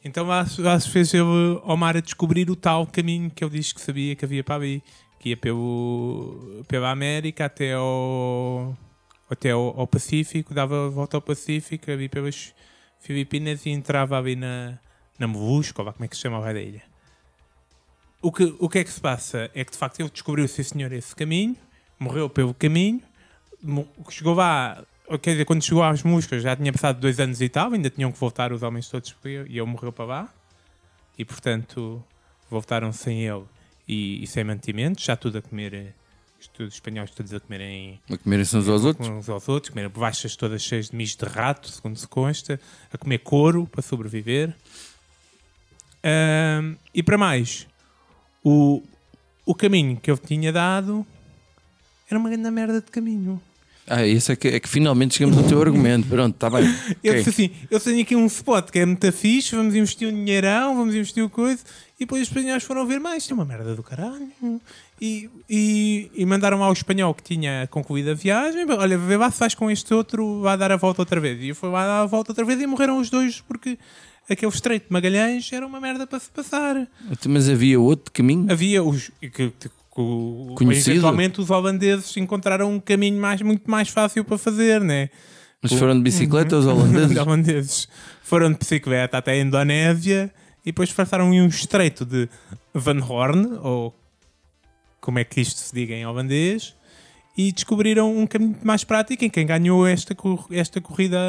Então 0.03 0.25
lá, 0.25 0.43
se- 0.47 0.59
lá 0.59 0.79
se 0.79 0.89
fez 0.89 1.13
ele, 1.13 1.61
ao 1.63 1.77
mar 1.77 1.95
a 1.95 1.99
descobrir 2.01 2.49
o 2.49 2.55
tal 2.55 2.87
caminho 2.87 3.29
que 3.29 3.43
ele 3.43 3.59
disse 3.59 3.75
que 3.75 3.81
sabia 3.81 4.15
que 4.15 4.25
havia 4.25 4.43
para 4.43 4.55
ali, 4.55 4.81
que 5.19 5.29
ia 5.29 5.37
pelo, 5.37 6.63
pela 6.67 6.89
América 6.89 7.45
até 7.45 7.73
ao, 7.73 8.75
até 9.29 9.51
ao, 9.51 9.79
ao 9.79 9.85
Pacífico, 9.85 10.51
dava 10.51 10.87
a 10.87 10.89
volta 10.89 11.15
ao 11.17 11.21
Pacífico, 11.21 11.91
ali 11.91 12.09
pelas 12.09 12.53
Filipinas 13.03 13.65
e 13.65 13.69
entrava 13.69 14.17
ali 14.17 14.35
na, 14.35 14.79
na 15.19 15.27
Molusco, 15.27 15.81
ou 15.81 15.85
lá 15.85 15.93
como 15.93 16.05
é 16.05 16.07
que 16.07 16.15
se 16.15 16.21
chama 16.21 16.43
a 16.43 16.53
ilha. 16.53 16.81
O 18.21 18.31
que, 18.31 18.55
o 18.57 18.69
que 18.69 18.79
é 18.79 18.83
que 18.83 18.89
se 18.89 19.01
passa? 19.01 19.51
É 19.53 19.65
que 19.65 19.71
de 19.73 19.77
facto 19.77 19.99
ele 19.99 20.09
descobriu, 20.09 20.47
sim 20.47 20.63
senhor, 20.63 20.91
esse 20.93 21.13
caminho, 21.13 21.57
morreu 21.99 22.29
pelo 22.29 22.53
caminho, 22.53 23.01
chegou 24.09 24.33
lá, 24.33 24.81
quer 25.21 25.31
dizer, 25.31 25.43
quando 25.43 25.61
chegou 25.61 25.83
às 25.83 26.01
músicas 26.01 26.41
já 26.41 26.55
tinha 26.55 26.71
passado 26.71 27.01
dois 27.01 27.19
anos 27.19 27.41
e 27.41 27.49
tal, 27.49 27.73
ainda 27.73 27.89
tinham 27.89 28.09
que 28.09 28.17
voltar 28.17 28.53
os 28.53 28.63
homens 28.63 28.87
todos 28.87 29.13
ele, 29.25 29.49
e 29.49 29.59
ele 29.59 29.67
morreu 29.67 29.91
para 29.91 30.05
lá, 30.05 30.33
e 31.17 31.25
portanto 31.25 32.01
voltaram 32.49 32.93
sem 32.93 33.25
ele 33.25 33.43
e, 33.85 34.23
e 34.23 34.27
sem 34.27 34.45
mantimentos, 34.45 35.03
já 35.03 35.17
tudo 35.17 35.39
a 35.39 35.41
comer, 35.41 35.73
eh, 35.73 35.93
os 36.59 36.73
espanhóis 36.73 37.11
todos 37.11 37.33
a 37.33 37.39
comerem 37.39 37.99
A 38.09 38.17
comerem-se 38.17 38.55
uns 38.57 38.67
aos 38.69 38.83
outros. 38.85 39.07
uns 39.07 39.29
aos 39.29 39.47
outros, 39.49 39.69
comer 39.69 39.89
bolachas 39.89 40.35
todas 40.35 40.61
cheias 40.61 40.89
de 40.89 40.95
mijo 40.95 41.17
de 41.17 41.25
rato, 41.25 41.69
segundo 41.69 41.97
se 41.97 42.07
consta, 42.07 42.59
a 42.91 42.97
comer 42.97 43.19
couro 43.19 43.65
para 43.65 43.81
sobreviver. 43.81 44.55
Ahm, 46.03 46.75
e 46.93 47.01
para 47.01 47.17
mais, 47.17 47.67
o, 48.43 48.81
o 49.45 49.55
caminho 49.55 49.97
que 49.97 50.11
eu 50.11 50.17
tinha 50.17 50.51
dado 50.51 51.05
era 52.09 52.19
uma 52.19 52.29
grande 52.29 52.49
merda 52.51 52.81
de 52.81 52.91
caminho. 52.91 53.41
Ah, 53.85 54.05
isso 54.05 54.31
é 54.31 54.35
que, 54.37 54.47
é 54.47 54.59
que 54.61 54.69
finalmente 54.69 55.15
chegamos 55.15 55.37
ao 55.37 55.43
teu 55.43 55.61
argumento. 55.61 56.07
Pronto, 56.07 56.33
está 56.35 56.49
bem. 56.49 56.63
Eu 57.03 57.11
Ok. 57.13 57.23
disse 57.23 57.29
assim: 57.29 57.51
eu 57.69 57.79
tenho 57.81 58.01
aqui 58.01 58.15
um 58.15 58.25
spot 58.27 58.69
que 58.69 58.79
é 58.79 58.85
muito 58.85 59.11
fixe, 59.11 59.55
vamos 59.57 59.75
investir 59.75 60.07
um 60.07 60.11
dinheirão, 60.13 60.75
vamos 60.77 60.95
investir 60.95 61.21
o 61.23 61.29
coisa. 61.29 61.61
E 61.97 62.05
depois 62.05 62.21
os 62.21 62.27
espanhóis 62.29 62.63
foram 62.63 62.85
ver 62.87 62.99
mais, 62.99 63.23
isto 63.23 63.31
é 63.31 63.33
uma 63.33 63.43
merda 63.45 63.75
do 63.75 63.83
caralho. 63.83 64.31
E, 65.05 65.29
e, 65.49 66.09
e 66.15 66.25
mandaram 66.25 66.63
ao 66.63 66.71
espanhol 66.71 67.13
que 67.13 67.21
tinha 67.21 67.67
concluído 67.69 68.11
a 68.11 68.13
viagem: 68.13 68.65
olha, 68.69 68.97
vê 68.97 69.17
lá 69.17 69.29
se 69.29 69.37
faz 69.37 69.53
com 69.53 69.69
este 69.69 69.93
outro, 69.93 70.39
vai 70.39 70.57
dar 70.57 70.71
a 70.71 70.77
volta 70.77 71.01
outra 71.01 71.19
vez. 71.19 71.43
E 71.43 71.53
fui 71.53 71.69
lá 71.69 71.85
dar 71.85 72.01
a 72.03 72.05
volta 72.05 72.31
outra 72.31 72.45
vez 72.45 72.61
e 72.61 72.65
morreram 72.65 72.97
os 72.97 73.09
dois 73.09 73.41
porque 73.41 73.77
aquele 74.29 74.49
estreito 74.49 74.87
de 74.87 74.93
Magalhães 74.93 75.51
era 75.51 75.67
uma 75.67 75.81
merda 75.81 76.07
para 76.07 76.19
se 76.19 76.29
passar. 76.29 76.87
Mas 77.27 77.49
havia 77.49 77.77
outro 77.81 78.13
caminho? 78.13 78.49
Havia 78.49 78.81
os. 78.81 79.11
Que, 79.19 79.29
que, 79.29 79.69
Conhecido? 80.55 80.91
eventualmente 80.91 81.41
os 81.41 81.49
holandeses 81.49 82.15
encontraram 82.15 82.71
um 82.71 82.79
caminho 82.79 83.19
mais, 83.19 83.41
muito 83.41 83.69
mais 83.69 83.89
fácil 83.89 84.23
para 84.23 84.37
fazer, 84.37 84.79
né? 84.79 85.09
Mas 85.61 85.73
foram 85.73 85.95
de 85.97 86.01
bicicleta 86.01 86.55
os 86.55 86.63
Os 86.65 86.71
holandeses? 86.71 87.17
holandeses 87.17 87.87
foram 88.23 88.53
de 88.53 88.57
bicicleta 88.57 89.17
até 89.17 89.33
a 89.33 89.39
Indonésia 89.41 90.33
e 90.61 90.67
depois 90.67 90.93
passaram 90.93 91.33
em 91.33 91.41
um 91.41 91.47
estreito 91.47 92.05
de 92.05 92.29
Van 92.73 93.03
Horn, 93.03 93.59
ou 93.61 93.93
como 95.03 95.19
é 95.19 95.25
que 95.25 95.41
isto 95.41 95.57
se 95.59 95.75
diga 95.75 95.93
em 95.93 96.05
holandês, 96.05 96.73
e 97.37 97.51
descobriram 97.51 98.15
um 98.15 98.25
caminho 98.25 98.55
mais 98.63 98.85
prático 98.85 99.25
em 99.25 99.29
quem 99.29 99.45
ganhou 99.45 99.85
esta, 99.85 100.15
esta 100.49 100.79
corrida 100.79 101.19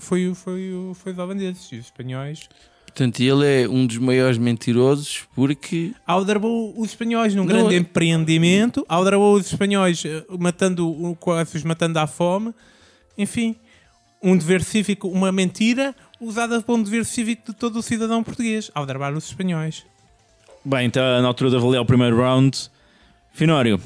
foi, 0.00 0.34
foi, 0.34 0.72
foi 0.94 1.12
os 1.12 1.18
holandeses 1.18 1.70
e 1.70 1.76
os 1.76 1.84
espanhóis. 1.86 2.48
Portanto, 2.86 3.20
ele 3.20 3.46
é 3.46 3.68
um 3.68 3.86
dos 3.86 3.98
maiores 3.98 4.38
mentirosos 4.38 5.24
porque 5.34 5.92
Aldrabou 6.04 6.74
os 6.76 6.88
espanhóis 6.90 7.32
num 7.32 7.44
Não, 7.44 7.48
grande 7.48 7.74
é- 7.76 7.78
empreendimento, 7.78 8.84
aldrabou 8.88 9.34
os 9.36 9.52
espanhóis 9.52 10.04
eh, 10.04 10.24
matando, 10.36 11.16
quase 11.20 11.56
os 11.58 11.62
matando 11.62 11.98
à 12.00 12.08
fome. 12.08 12.52
Enfim, 13.16 13.54
um 14.20 14.36
dever 14.36 14.64
cívico, 14.64 15.06
uma 15.06 15.30
mentira 15.30 15.94
usada 16.20 16.60
para 16.60 16.74
um 16.74 16.82
dever 16.82 17.04
cívico 17.04 17.52
de 17.52 17.56
todo 17.56 17.78
o 17.78 17.82
cidadão 17.82 18.24
português, 18.24 18.68
aldrabar 18.74 19.14
os 19.14 19.26
espanhóis. 19.28 19.84
Bem, 20.64 20.86
então 20.86 21.02
na 21.22 21.28
altura 21.28 21.50
de 21.50 21.56
avaliar 21.56 21.82
o 21.82 21.86
primeiro 21.86 22.16
round. 22.16 22.70
Finório, 23.32 23.80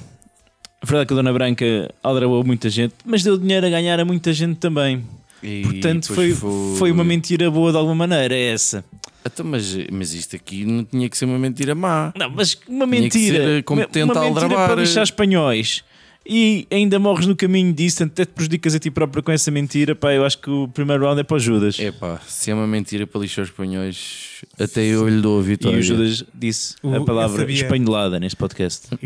a 0.80 0.86
verdade 0.86 1.02
é 1.02 1.06
que 1.06 1.12
a 1.12 1.16
Dona 1.16 1.32
Branca 1.32 1.94
aldrabou 2.02 2.42
muita 2.42 2.70
gente, 2.70 2.94
mas 3.04 3.22
deu 3.22 3.36
dinheiro 3.36 3.66
a 3.66 3.70
ganhar 3.70 4.00
a 4.00 4.04
muita 4.04 4.32
gente 4.32 4.56
também. 4.56 5.04
E 5.42 5.62
Portanto, 5.62 6.12
foi, 6.12 6.32
depois 6.32 6.78
foi 6.78 6.90
uma 6.90 7.04
mentira 7.04 7.50
boa 7.50 7.70
de 7.70 7.76
alguma 7.76 7.94
maneira, 7.94 8.34
é 8.34 8.52
essa. 8.52 8.84
Então, 9.24 9.44
mas, 9.46 9.76
mas 9.90 10.12
isto 10.14 10.34
aqui 10.36 10.64
não 10.64 10.84
tinha 10.84 11.08
que 11.08 11.16
ser 11.16 11.24
uma 11.24 11.38
mentira 11.38 11.74
má. 11.74 12.12
Não, 12.16 12.30
mas 12.30 12.58
uma 12.68 12.86
Tinha 12.86 13.08
que 13.08 13.18
mentira. 13.18 13.44
ser 13.44 13.62
competente 13.64 14.10
uma 14.10 14.20
a 14.20 14.24
mentira 14.30 14.48
para 14.48 14.74
lixar 14.74 15.02
espanhóis. 15.02 15.84
E 16.24 16.68
ainda 16.70 17.00
morres 17.00 17.26
no 17.26 17.34
caminho 17.34 17.72
disso, 17.72 18.04
até 18.04 18.24
te 18.24 18.30
prejudicas 18.32 18.74
a 18.76 18.78
ti 18.78 18.90
próprio 18.92 19.22
com 19.24 19.32
essa 19.32 19.50
mentira. 19.50 19.92
Pá, 19.94 20.12
eu 20.12 20.24
acho 20.24 20.38
que 20.38 20.48
o 20.48 20.68
primeiro 20.68 21.04
round 21.04 21.20
é 21.20 21.24
para 21.24 21.36
o 21.36 21.40
Judas. 21.40 21.78
É 21.80 21.90
pá, 21.90 22.20
se 22.28 22.50
é 22.50 22.54
uma 22.54 22.66
mentira 22.66 23.06
para 23.08 23.20
lixar 23.20 23.42
os 23.42 23.48
espanhóis, 23.50 24.42
até 24.58 24.82
eu 24.82 25.08
lhe 25.08 25.20
dou 25.20 25.40
a 25.40 25.42
e 25.42 25.46
vitória. 25.46 25.78
o 25.78 25.82
Judas 25.82 26.24
disse 26.32 26.76
O- 26.82 26.94
a 26.94 27.04
palavra 27.04 27.50
espanholada 27.50 28.20
neste 28.20 28.36
podcast. 28.36 28.86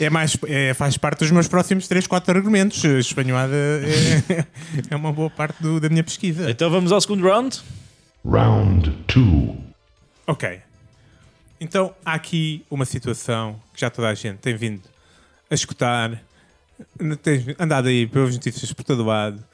é 0.00 0.10
mais, 0.10 0.36
é, 0.46 0.74
faz 0.74 0.96
parte 0.96 1.20
dos 1.20 1.30
meus 1.30 1.48
próximos 1.48 1.86
3, 1.86 2.06
4 2.06 2.36
argumentos. 2.36 2.82
Espanholada 2.84 3.54
é, 3.54 4.44
é 4.90 4.96
uma 4.96 5.12
boa 5.12 5.30
parte 5.30 5.62
do- 5.62 5.80
da 5.80 5.88
minha 5.88 6.04
pesquisa. 6.04 6.50
Então 6.50 6.70
vamos 6.70 6.92
ao 6.92 7.00
segundo 7.00 7.22
round. 7.24 7.58
Round 8.24 8.90
two. 9.06 9.56
Ok. 10.26 10.58
Então 11.60 11.94
há 12.04 12.14
aqui 12.14 12.64
uma 12.70 12.86
situação 12.86 13.60
que 13.74 13.80
já 13.80 13.90
toda 13.90 14.08
a 14.08 14.14
gente 14.14 14.38
tem 14.38 14.56
vindo 14.56 14.82
a 15.50 15.54
escutar, 15.54 16.22
tem 17.22 17.54
andado 17.58 17.88
aí 17.88 18.06
pelas 18.06 18.34
notícias 18.34 18.72
por 18.72 18.82
todo 18.82 19.04
lado, 19.04 19.44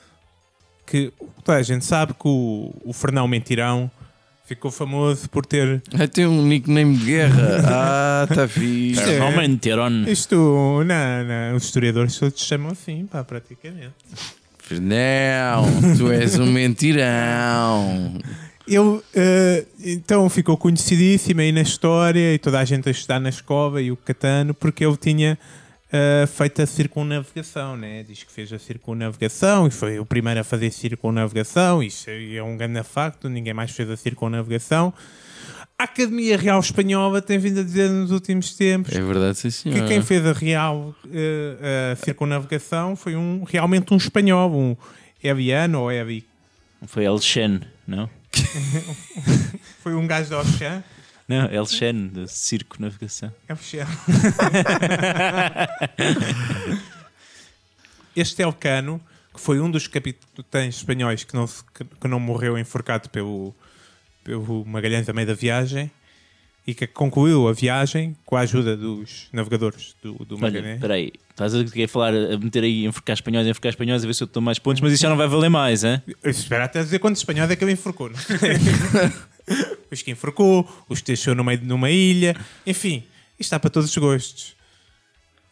que 0.87 1.13
toda 1.45 1.59
a 1.59 1.63
gente 1.63 1.85
sabe 1.85 2.15
que 2.15 2.29
o, 2.29 2.73
o 2.85 2.93
Fernão 2.93 3.27
Mentirão 3.27 3.91
ficou 4.47 4.71
famoso 4.71 5.29
por 5.29 5.45
ter 5.45 5.83
Ah, 5.99 6.07
tem 6.07 6.27
um 6.27 6.47
nickname 6.47 6.97
de 6.97 7.05
guerra. 7.05 7.63
Ah, 7.67 8.27
está 8.31 8.47
fixe. 8.49 9.03
É. 9.03 9.19
Não 9.19 9.33
isto, 10.09 10.37
não, 10.37 10.85
não, 10.85 11.57
os 11.57 11.65
historiadores 11.65 12.17
todos 12.17 12.41
chamam 12.41 12.71
assim, 12.71 13.07
pá, 13.07 13.25
praticamente. 13.25 13.93
Não, 14.71 15.97
tu 15.97 16.11
és 16.11 16.39
um 16.39 16.47
mentirão. 16.47 18.15
Ele 18.67 19.01
eh, 19.15 19.65
então 19.85 20.29
ficou 20.29 20.57
conhecidíssimo 20.57 21.41
aí 21.41 21.53
na 21.53 21.63
história 21.63 22.35
e 22.35 22.39
toda 22.39 22.59
a 22.59 22.65
gente 22.65 22.89
a 22.89 22.91
estudar 22.91 23.21
na 23.21 23.29
escola 23.29 23.81
e 23.81 23.93
o 23.93 23.97
Catano 23.97 24.53
porque 24.53 24.85
ele 24.85 24.97
tinha 24.97 25.39
eh, 25.93 26.27
feito 26.27 26.61
a 26.61 26.67
circunnavigação, 26.67 27.77
né? 27.77 28.03
Diz 28.03 28.25
que 28.25 28.33
fez 28.33 28.53
a 28.53 28.59
circunnavigação 28.59 29.69
e 29.69 29.71
foi 29.71 30.01
o 30.01 30.05
primeiro 30.05 30.41
a 30.41 30.45
fazer 30.45 30.73
circunnavigação. 30.73 31.81
Isso 31.81 32.11
é 32.11 32.43
um 32.43 32.57
grande 32.57 32.83
facto, 32.83 33.29
ninguém 33.29 33.55
mais 33.55 33.71
fez 33.71 33.89
a 33.89 33.97
circunnavigação. 33.97 34.93
A 35.79 35.85
Academia 35.85 36.37
Real 36.37 36.59
Espanhola 36.59 37.23
tem 37.23 37.39
vindo 37.39 37.61
a 37.61 37.63
dizer 37.63 37.91
nos 37.91 38.11
últimos 38.11 38.55
tempos 38.55 38.95
É 38.95 39.01
verdade, 39.01 39.37
sim 39.37 39.71
que 39.71 39.83
quem 39.83 40.01
fez 40.01 40.25
a 40.25 40.33
real 40.33 40.95
eh, 41.13 41.93
a 41.93 41.97
circunnavigação 41.97 42.97
foi 42.97 43.15
um, 43.15 43.45
realmente 43.45 43.93
um 43.93 43.97
espanhol, 43.97 44.51
um 44.53 44.77
Eviano 45.23 45.83
ou 45.83 45.93
Evi. 45.93 46.25
Foi 46.87 47.05
Elchen, 47.05 47.61
não? 47.87 48.09
Foi 49.83 49.95
um 49.95 50.07
gajo 50.07 50.29
de 50.29 50.35
Oxã. 50.35 50.83
Não, 51.29 51.47
Elchen, 51.51 52.09
de 52.09 52.29
Circo 52.29 52.81
Navegação. 52.81 53.33
É 53.49 53.53
o 53.55 53.57
Shell. 53.57 53.87
este 58.15 58.43
Elcano, 58.43 59.01
que 59.35 59.41
foi 59.41 59.61
um 59.61 59.69
dos 59.69 59.89
capitães 59.89 60.77
espanhóis 60.77 61.25
que 61.25 61.35
não, 61.35 61.47
que, 61.47 61.85
que 61.85 62.09
não 62.09 62.21
morreu 62.21 62.57
enforcado 62.57 63.11
pelo, 63.11 63.53
pelo 64.23 64.65
Magalhães 64.65 65.09
a 65.09 65.13
meio 65.13 65.27
da 65.27 65.35
viagem 65.35 65.91
e 66.67 66.75
que 66.75 66.87
concluiu 66.87 67.47
a 67.49 67.53
viagem 67.53 68.17
com 68.25 68.35
a 68.37 68.41
ajuda 68.41 68.77
dos 68.77 69.29
navegadores 69.33 69.95
do, 70.03 70.15
do 70.25 70.35
Olha, 70.35 70.43
Magalhães. 70.43 70.75
espera 70.75 70.95
aí. 70.95 71.13
Estás 71.31 71.55
a 71.55 71.63
querer 71.65 71.87
falar, 71.87 72.13
a 72.15 72.37
meter 72.39 72.65
aí, 72.65 72.85
enforcar 72.87 73.15
espanhóis, 73.15 73.47
enforcar 73.47 73.71
espanhóis, 73.71 74.03
a 74.03 74.07
ver 74.07 74.15
se 74.15 74.23
eu 74.25 74.27
dou 74.27 74.43
mais 74.43 74.59
pontos, 74.59 74.81
mas 74.81 74.93
isso 74.93 75.03
já 75.03 75.09
não 75.09 75.17
vai 75.17 75.29
valer 75.29 75.49
mais, 75.51 75.85
hein? 75.85 76.03
Eu 76.23 76.31
espero 76.31 76.65
até 76.65 76.83
dizer 76.83 76.99
quantos 76.99 77.21
espanhóis 77.21 77.51
é 77.51 77.55
que 77.57 77.63
ele 77.63 77.73
enforcou. 77.73 78.09
não 78.11 78.17
é? 78.17 79.13
os 79.93 80.03
que 80.03 80.11
enforcou, 80.11 80.69
os 80.89 81.01
que 81.01 81.07
deixou 81.09 81.35
no 81.35 81.45
meio 81.45 81.59
de 81.59 81.67
numa 81.67 81.91
ilha, 81.91 82.35
enfim, 82.67 83.05
isto 83.39 83.43
está 83.43 83.61
para 83.61 83.71
todos 83.71 83.89
os 83.91 83.97
gostos. 83.97 84.57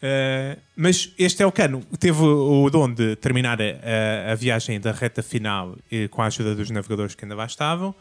Uh, 0.02 0.59
mas 0.76 1.12
este 1.18 1.42
é 1.42 1.47
o 1.47 1.52
cano. 1.52 1.80
Teve 1.99 2.21
o 2.21 2.68
dom 2.71 2.92
de 2.92 3.16
terminar 3.16 3.59
a, 3.62 3.64
a- 3.64 4.33
a 4.33 4.35
viagem 4.35 4.78
da 4.80 4.92
reta 4.92 5.23
final 5.23 5.76
eh, 5.90 6.09
com 6.09 6.21
a 6.21 6.26
ajuda 6.26 6.54
dos 6.54 6.68
navegadores 6.71 7.14
que 7.14 7.25
ainda 7.25 7.35
lá 7.35 7.47
estavam. 7.47 7.94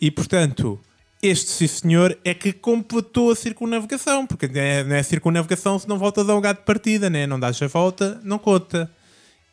E, 0.00 0.10
portanto, 0.10 0.78
este, 1.22 1.50
sim 1.50 1.66
senhor, 1.68 2.18
é 2.24 2.34
que 2.34 2.52
completou 2.52 3.30
a 3.30 3.36
circunnavigação. 3.36 4.26
Porque 4.26 4.48
não 4.48 4.60
é, 4.60 4.84
não 4.84 4.96
é 4.96 5.02
circunnavigação 5.02 5.78
se 5.78 5.88
não 5.88 5.96
voltas 5.98 6.28
ao 6.28 6.34
lugar 6.34 6.54
de 6.54 6.62
partida, 6.62 7.08
né? 7.08 7.26
não 7.26 7.38
dás 7.38 7.62
a 7.62 7.68
volta, 7.68 8.20
não 8.24 8.38
conta. 8.38 8.90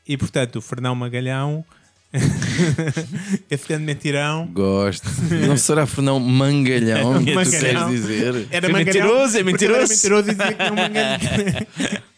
E, 0.08 0.18
portanto, 0.18 0.56
o 0.56 0.62
Fernão 0.62 0.96
Magalhão, 0.96 1.64
esse 3.52 3.68
grande 3.68 3.86
mentirão, 3.86 4.48
Gosto. 4.52 5.08
Não 5.48 5.56
será 5.56 5.86
Fernão 5.86 6.20
Mangalhão? 6.20 7.22
que 7.24 7.32
tu 7.32 7.52
queres 7.52 7.88
dizer? 7.88 8.48
Era 8.50 8.68
É 8.68 8.72
mangalhão, 8.72 9.08
mentiroso, 9.08 9.38
é 9.38 9.44
mentiroso. 9.44 9.76
Era 9.76 9.88
mentiroso 9.88 10.32
e 10.32 10.34
dizia 10.34 10.54
que 10.54 10.64
não 10.64 10.76
mangalhão. 10.76 12.00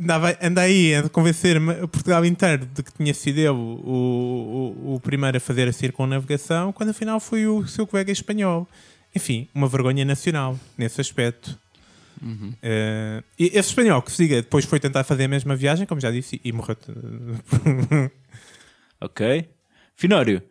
andava, 0.00 0.36
anda 0.42 0.62
aí 0.62 0.94
a 0.94 1.08
convencer-me 1.08 1.72
o 1.82 1.88
Portugal 1.88 2.24
inteiro 2.24 2.66
de 2.66 2.82
que 2.82 2.92
tinha 2.92 3.12
sido 3.14 3.38
ele 3.38 3.48
o, 3.50 3.54
o, 4.84 4.94
o 4.94 5.00
primeiro 5.00 5.36
a 5.36 5.40
fazer 5.40 5.68
a 5.68 5.72
circunnavegação, 5.72 6.72
quando 6.72 6.90
afinal 6.90 7.20
foi 7.20 7.46
o 7.46 7.66
seu 7.66 7.86
colega 7.86 8.10
espanhol. 8.10 8.66
Enfim, 9.14 9.48
uma 9.54 9.68
vergonha 9.68 10.04
nacional 10.04 10.58
nesse 10.78 11.00
aspecto. 11.00 11.58
Eh, 12.62 13.22
e 13.38 13.46
esse 13.46 13.70
espanhol 13.70 14.02
que 14.02 14.12
se 14.12 14.22
diga 14.22 14.36
depois 14.36 14.64
foi 14.66 14.78
tentar 14.78 15.04
fazer 15.04 15.24
a 15.24 15.28
mesma 15.28 15.56
viagem, 15.56 15.86
como 15.86 16.00
já 16.00 16.10
disse, 16.10 16.40
e 16.44 16.52
morreu. 16.52 16.76
Ok. 19.00 19.48
Finório, 19.96 20.42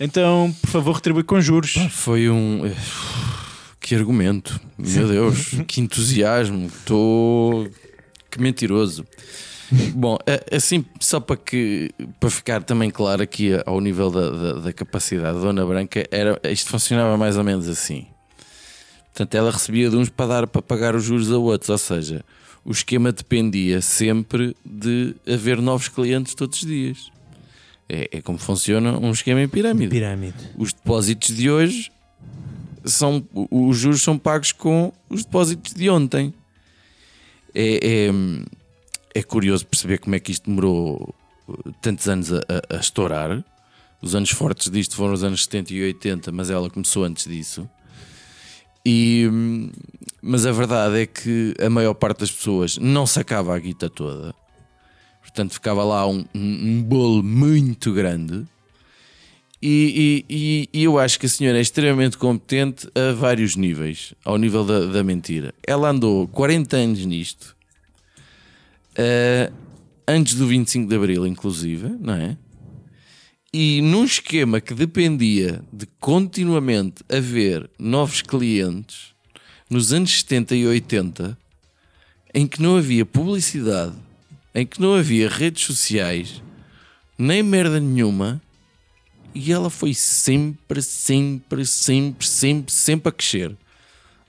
então, 0.00 0.52
por 0.60 0.70
favor, 0.70 0.92
retribui 0.96 1.22
com 1.22 1.40
juros. 1.40 1.74
Foi 1.90 2.28
um. 2.28 2.66
eh, 2.66 2.74
Que 3.80 3.94
argumento, 3.94 4.60
meu 4.76 5.06
Deus, 5.08 5.50
que 5.66 5.80
entusiasmo, 5.80 6.66
estou. 6.66 7.68
Que 8.32 8.40
mentiroso. 8.40 9.04
Bom, 9.94 10.18
assim, 10.50 10.84
só 10.98 11.20
para 11.20 11.36
que 11.36 11.90
para 12.18 12.30
ficar 12.30 12.62
também 12.62 12.90
claro 12.90 13.22
aqui 13.22 13.50
ao 13.66 13.80
nível 13.80 14.10
da, 14.10 14.30
da, 14.30 14.52
da 14.54 14.72
capacidade 14.72 15.34
da 15.36 15.44
Dona 15.44 15.64
Branca, 15.66 16.06
era, 16.10 16.40
isto 16.50 16.70
funcionava 16.70 17.16
mais 17.18 17.36
ou 17.36 17.44
menos 17.44 17.68
assim. 17.68 18.06
Portanto, 19.04 19.34
ela 19.34 19.50
recebia 19.50 19.90
de 19.90 19.96
uns 19.96 20.08
para 20.08 20.26
dar 20.26 20.46
para 20.46 20.62
pagar 20.62 20.94
os 20.94 21.04
juros 21.04 21.30
a 21.30 21.36
outros, 21.36 21.68
ou 21.68 21.76
seja, 21.76 22.24
o 22.64 22.70
esquema 22.70 23.12
dependia 23.12 23.82
sempre 23.82 24.56
de 24.64 25.14
haver 25.26 25.60
novos 25.60 25.88
clientes 25.88 26.34
todos 26.34 26.62
os 26.62 26.66
dias. 26.66 27.10
É, 27.86 28.08
é 28.12 28.22
como 28.22 28.38
funciona 28.38 28.98
um 28.98 29.10
esquema 29.10 29.42
em 29.42 29.48
pirâmide 29.48 29.90
Pirâmide. 29.90 30.50
os 30.56 30.72
depósitos 30.72 31.36
de 31.36 31.50
hoje 31.50 31.92
são 32.84 33.22
os 33.50 33.76
juros 33.76 34.00
são 34.02 34.16
pagos 34.16 34.52
com 34.52 34.92
os 35.10 35.24
depósitos 35.24 35.74
de 35.74 35.90
ontem. 35.90 36.32
É, 37.54 38.06
é, 38.06 38.10
é 39.14 39.22
curioso 39.22 39.66
perceber 39.66 39.98
como 39.98 40.14
é 40.14 40.20
que 40.20 40.32
isto 40.32 40.48
demorou 40.48 41.14
tantos 41.80 42.08
anos 42.08 42.32
a, 42.32 42.38
a- 42.38 42.76
a 42.76 42.80
estourar. 42.80 43.44
Os 44.00 44.14
anos 44.14 44.30
fortes 44.30 44.70
disto 44.70 44.96
foram 44.96 45.12
os 45.14 45.22
anos 45.22 45.44
70 45.44 45.72
e 45.74 45.82
80, 45.84 46.32
mas 46.32 46.50
ela 46.50 46.68
começou 46.70 47.04
antes 47.04 47.24
disso. 47.26 47.68
E, 48.84 49.28
hum, 49.30 49.70
mas 50.20 50.44
a 50.44 50.50
verdade 50.52 51.00
é 51.02 51.06
que 51.06 51.54
a 51.64 51.70
maior 51.70 51.94
parte 51.94 52.20
das 52.20 52.30
pessoas 52.32 52.78
não 52.78 53.06
sacava 53.06 53.54
a 53.54 53.58
guita 53.58 53.88
toda. 53.88 54.34
Portanto, 55.20 55.52
ficava 55.54 55.84
lá 55.84 56.06
um, 56.06 56.24
um, 56.34 56.78
um 56.78 56.82
bolo 56.82 57.22
muito 57.22 57.92
grande. 57.92 58.44
E, 59.62 60.24
e- 60.28 60.68
e- 60.74 60.82
eu 60.84 60.98
acho 60.98 61.20
que 61.20 61.26
a 61.26 61.28
senhora 61.28 61.56
é 61.58 61.60
extremamente 61.60 62.18
competente 62.18 62.88
a 62.96 63.12
vários 63.12 63.54
níveis, 63.54 64.12
ao 64.24 64.36
nível 64.36 64.64
da, 64.64 64.86
da 64.86 65.04
mentira. 65.04 65.54
Ela 65.64 65.90
andou 65.90 66.26
40 66.26 66.76
anos 66.76 67.06
nisto, 67.06 67.54
eh, 68.96 69.52
antes 70.08 70.34
do 70.34 70.48
25 70.48 70.88
de 70.88 70.96
Abril, 70.96 71.24
inclusive, 71.28 71.88
não 72.00 72.14
é? 72.14 72.36
E 73.54 73.80
num 73.82 74.04
esquema 74.04 74.60
que 74.60 74.74
dependia 74.74 75.62
de 75.72 75.86
continuamente 76.00 77.04
haver 77.08 77.70
novos 77.78 78.20
clientes, 78.20 79.12
nos 79.70 79.92
anos 79.92 80.10
70 80.18 80.56
e 80.56 80.66
80, 80.66 81.38
em 82.34 82.48
que 82.48 82.60
não 82.60 82.76
havia 82.76 83.06
publicidade, 83.06 83.94
em 84.52 84.66
que 84.66 84.80
não 84.80 84.94
havia 84.94 85.28
redes 85.28 85.64
sociais, 85.64 86.42
nem 87.16 87.44
merda 87.44 87.78
nenhuma, 87.78 88.41
e 89.34 89.52
ela 89.52 89.70
foi 89.70 89.94
sempre, 89.94 90.82
sempre, 90.82 91.64
sempre, 91.66 92.26
sempre, 92.26 92.72
sempre 92.72 93.08
a 93.08 93.12
crescer. 93.12 93.56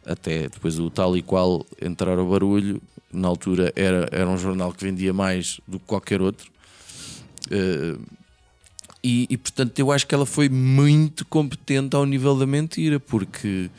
Até 0.05 0.49
depois 0.49 0.77
o 0.79 0.89
tal 0.89 1.15
e 1.15 1.21
qual 1.21 1.65
entrar 1.81 2.17
ao 2.17 2.27
barulho, 2.27 2.81
na 3.11 3.27
altura 3.27 3.71
era, 3.75 4.09
era 4.11 4.27
um 4.27 4.37
jornal 4.37 4.73
que 4.73 4.83
vendia 4.83 5.13
mais 5.13 5.59
do 5.67 5.79
que 5.79 5.85
qualquer 5.85 6.21
outro. 6.21 6.51
Eh, 7.51 7.97
e, 9.03 9.27
e, 9.29 9.37
portanto 9.37 9.77
eu 9.79 9.91
acho 9.91 10.07
que 10.07 10.15
ela 10.15 10.25
foi 10.25 10.47
muito 10.47 11.25
competente 11.25 11.95
ao 11.95 12.05
nível 12.05 12.37
da 12.37 12.45
mentira, 12.45 12.99
porque 12.99 13.69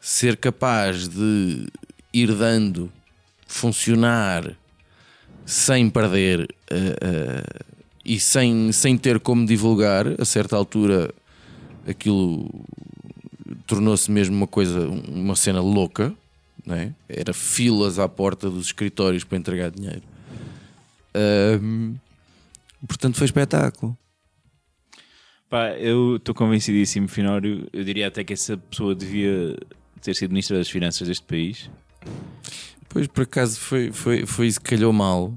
ser 0.00 0.36
capaz 0.36 1.08
de 1.08 1.66
ir 2.12 2.34
dando, 2.34 2.92
funcionar 3.46 4.56
sem 5.46 5.88
perder 5.88 6.48
eh, 6.70 6.96
eh, 7.00 7.64
e 8.04 8.20
sem, 8.20 8.70
sem 8.72 8.98
ter 8.98 9.18
como 9.18 9.46
divulgar, 9.46 10.06
a 10.20 10.24
certa 10.24 10.56
altura 10.56 11.12
aquilo 11.86 12.48
tornou-se 13.66 14.10
mesmo 14.10 14.36
uma 14.36 14.46
coisa, 14.46 14.88
uma 14.88 15.36
cena 15.36 15.60
louca, 15.60 16.14
não 16.64 16.74
é? 16.74 16.92
era 17.08 17.32
filas 17.32 17.98
à 17.98 18.08
porta 18.08 18.50
dos 18.50 18.66
escritórios 18.66 19.24
para 19.24 19.38
entregar 19.38 19.70
dinheiro. 19.70 20.02
Portanto, 22.86 23.16
foi 23.16 23.26
espetáculo. 23.26 23.96
Pá, 25.48 25.70
eu 25.72 26.16
estou 26.16 26.34
convencidíssimo, 26.34 27.06
Finório. 27.08 27.68
Eu 27.72 27.84
diria 27.84 28.08
até 28.08 28.24
que 28.24 28.32
essa 28.32 28.56
pessoa 28.56 28.94
devia 28.94 29.56
ter 30.02 30.14
sido 30.14 30.30
Ministra 30.30 30.58
das 30.58 30.68
Finanças 30.68 31.06
deste 31.08 31.24
país. 31.24 31.70
Pois 32.88 33.06
por 33.06 33.22
acaso 33.22 33.58
foi, 33.58 33.90
foi, 33.92 34.26
foi 34.26 34.46
isso 34.46 34.60
que 34.60 34.70
calhou 34.70 34.92
mal. 34.92 35.32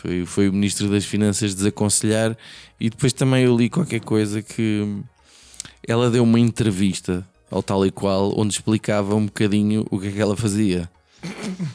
Foi, 0.00 0.24
foi 0.26 0.48
o 0.48 0.52
Ministro 0.52 0.88
das 0.88 1.04
Finanças 1.04 1.54
desaconselhar 1.54 2.36
e 2.80 2.88
depois 2.90 3.12
também 3.12 3.44
eu 3.44 3.56
li 3.56 3.68
qualquer 3.68 4.00
coisa 4.00 4.40
que 4.42 4.98
ela 5.86 6.10
deu 6.10 6.22
uma 6.22 6.38
entrevista 6.40 7.26
ao 7.50 7.62
tal 7.62 7.84
e 7.84 7.90
qual 7.90 8.32
onde 8.38 8.54
explicava 8.54 9.14
um 9.14 9.26
bocadinho 9.26 9.86
o 9.90 9.98
que 9.98 10.08
é 10.08 10.10
que 10.12 10.20
ela 10.20 10.36
fazia. 10.36 10.88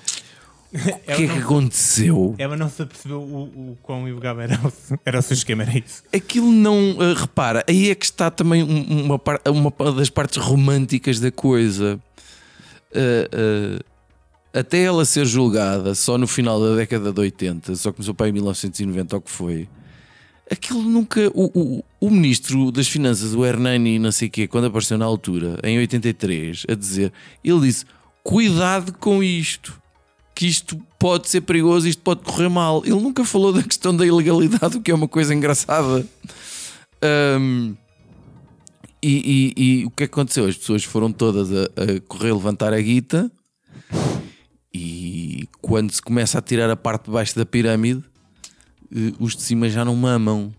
O 0.75 0.77
que 1.15 1.23
é 1.23 1.27
que 1.29 1.37
aconteceu? 1.39 2.35
Ela 2.37 2.57
não 2.57 2.67
se 2.69 2.81
apercebeu 2.81 3.21
o, 3.21 3.43
o 3.43 3.77
quão 3.81 4.05
ilegal 4.09 4.41
era 4.41 4.59
o, 4.61 4.73
era 5.05 5.19
o 5.19 5.21
seu 5.21 5.33
esquema, 5.33 5.63
era 5.63 5.77
isso. 5.77 6.03
Aquilo 6.13 6.51
não. 6.51 6.97
ah, 6.99 7.17
repara, 7.17 7.63
aí 7.69 7.89
é 7.91 7.95
que 7.95 8.03
está 8.03 8.29
também 8.29 8.61
um- 8.61 9.05
uma, 9.05 9.21
uma 9.49 9.93
das 9.93 10.09
partes 10.09 10.35
românticas 10.37 11.17
da 11.21 11.31
coisa. 11.31 11.97
Ah, 12.93 13.29
ah, 13.31 13.83
até 14.55 14.83
ela 14.83 15.03
ser 15.03 15.25
julgada 15.25 15.93
só 15.93 16.17
no 16.17 16.25
final 16.25 16.61
da 16.61 16.75
década 16.75 17.11
de 17.11 17.19
80, 17.19 17.75
só 17.75 17.91
começou 17.91 18.13
para 18.13 18.29
em 18.29 18.31
1990, 18.31 19.15
ou 19.15 19.21
que 19.21 19.29
foi. 19.29 19.67
Aquilo 20.49 20.81
nunca. 20.81 21.29
O, 21.33 21.51
o, 21.53 21.83
o 21.99 22.09
ministro 22.09 22.71
das 22.71 22.87
Finanças, 22.87 23.33
o 23.33 23.45
Hernani, 23.45 23.99
não 23.99 24.11
sei 24.11 24.29
o 24.29 24.31
quê, 24.31 24.47
quando 24.47 24.65
apareceu 24.65 24.97
na 24.97 25.03
altura, 25.05 25.59
em 25.63 25.77
83, 25.77 26.65
a 26.69 26.73
dizer, 26.75 27.11
ele 27.43 27.59
disse: 27.61 27.83
cuidado 28.23 28.93
com 28.93 29.21
isto 29.21 29.79
que 30.33 30.47
isto 30.47 30.77
pode 30.99 31.29
ser 31.29 31.41
perigoso, 31.41 31.87
isto 31.87 32.01
pode 32.01 32.21
correr 32.21 32.49
mal. 32.49 32.81
Ele 32.85 33.01
nunca 33.01 33.23
falou 33.25 33.51
da 33.53 33.63
questão 33.63 33.95
da 33.95 34.05
ilegalidade, 34.05 34.77
o 34.77 34.81
que 34.81 34.91
é 34.91 34.95
uma 34.95 35.07
coisa 35.07 35.33
engraçada. 35.33 36.05
Ahm, 37.01 37.73
e, 39.01 39.53
e- 39.57 39.63
e 39.81 39.85
o 39.85 39.87
é 39.87 39.91
que 39.95 40.03
aconteceu? 40.05 40.45
As 40.45 40.57
pessoas 40.57 40.83
foram 40.83 41.11
todas 41.11 41.51
a, 41.51 41.63
a 41.63 41.99
correr 42.07 42.33
levantar 42.33 42.73
a 42.73 42.81
guita 42.81 43.31
e 44.77 45.49
quando 45.61 45.91
se 45.91 46.01
começa 46.01 46.37
a 46.37 46.41
tirar 46.41 46.69
a 46.69 46.75
parte 46.75 47.05
de 47.05 47.11
baixo 47.11 47.35
da 47.37 47.45
pirâmide, 47.45 48.03
eh, 48.93 49.13
os 49.19 49.35
de 49.35 49.41
cima 49.41 49.69
já 49.69 49.85
não 49.85 49.95
mamam. 49.95 50.53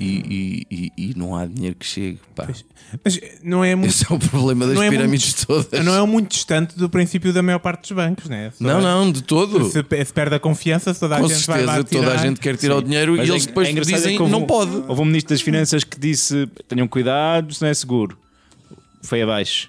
E, 0.00 0.64
e- 0.70 0.92
e- 0.96 1.10
e 1.10 1.14
não 1.18 1.34
há 1.34 1.44
dinheiro 1.44 1.74
que 1.74 1.84
chegue. 1.84 2.20
pá. 2.36 2.46
Mas 3.04 3.20
não 3.42 3.64
é 3.64 3.74
muito, 3.74 3.90
Esse 3.90 4.04
é 4.08 4.14
o 4.14 4.18
problema 4.20 4.64
das 4.64 4.78
é 4.78 4.88
pirâmides 4.90 5.44
todas. 5.44 5.84
não 5.84 5.92
é 5.92 6.06
muito 6.06 6.30
distante 6.30 6.78
do 6.78 6.88
princípio 6.88 7.32
da 7.32 7.42
maior 7.42 7.58
parte 7.58 7.80
dos 7.80 7.90
bancos, 7.96 8.28
né? 8.28 8.52
Se 8.56 8.62
não, 8.62 8.76
toda- 8.76 8.82
não, 8.94 9.10
de 9.10 9.22
todo. 9.24 9.64
Se, 9.64 9.82
se 10.04 10.12
perde 10.12 10.36
a 10.36 10.38
confiança, 10.38 10.94
se 10.94 11.00
toda 11.00 11.16
a 11.16 11.20
Com 11.20 11.26
gente 11.28 11.44
vai 11.48 11.64
lá 11.64 11.74
certeza, 11.74 12.00
toda 12.00 12.12
a 12.12 12.16
tirar. 12.16 12.28
gente 12.28 12.38
quer 12.40 12.56
tirar 12.56 12.76
o 12.76 12.82
dinheiro 12.82 13.16
Mas 13.16 13.26
e 13.26 13.30
é- 13.30 13.34
eles 13.34 13.46
depois 13.46 13.66
é 13.66 13.70
engraçado 13.72 13.94
é 13.94 13.98
dizem 13.98 14.14
que 14.16 14.22
houve 14.22 14.30
não 14.32 14.42
um- 14.42 14.46
pode. 14.46 14.70
Houve 14.86 15.02
um 15.02 15.04
Ministro 15.04 15.34
das 15.34 15.40
Finanças 15.42 15.82
que 15.82 15.98
disse 15.98 16.46
tenham 16.68 16.86
cuidado, 16.86 17.50
isso 17.50 17.64
não 17.64 17.68
é 17.68 17.74
seguro. 17.74 18.16
Foi 19.02 19.20
abaixo. 19.20 19.68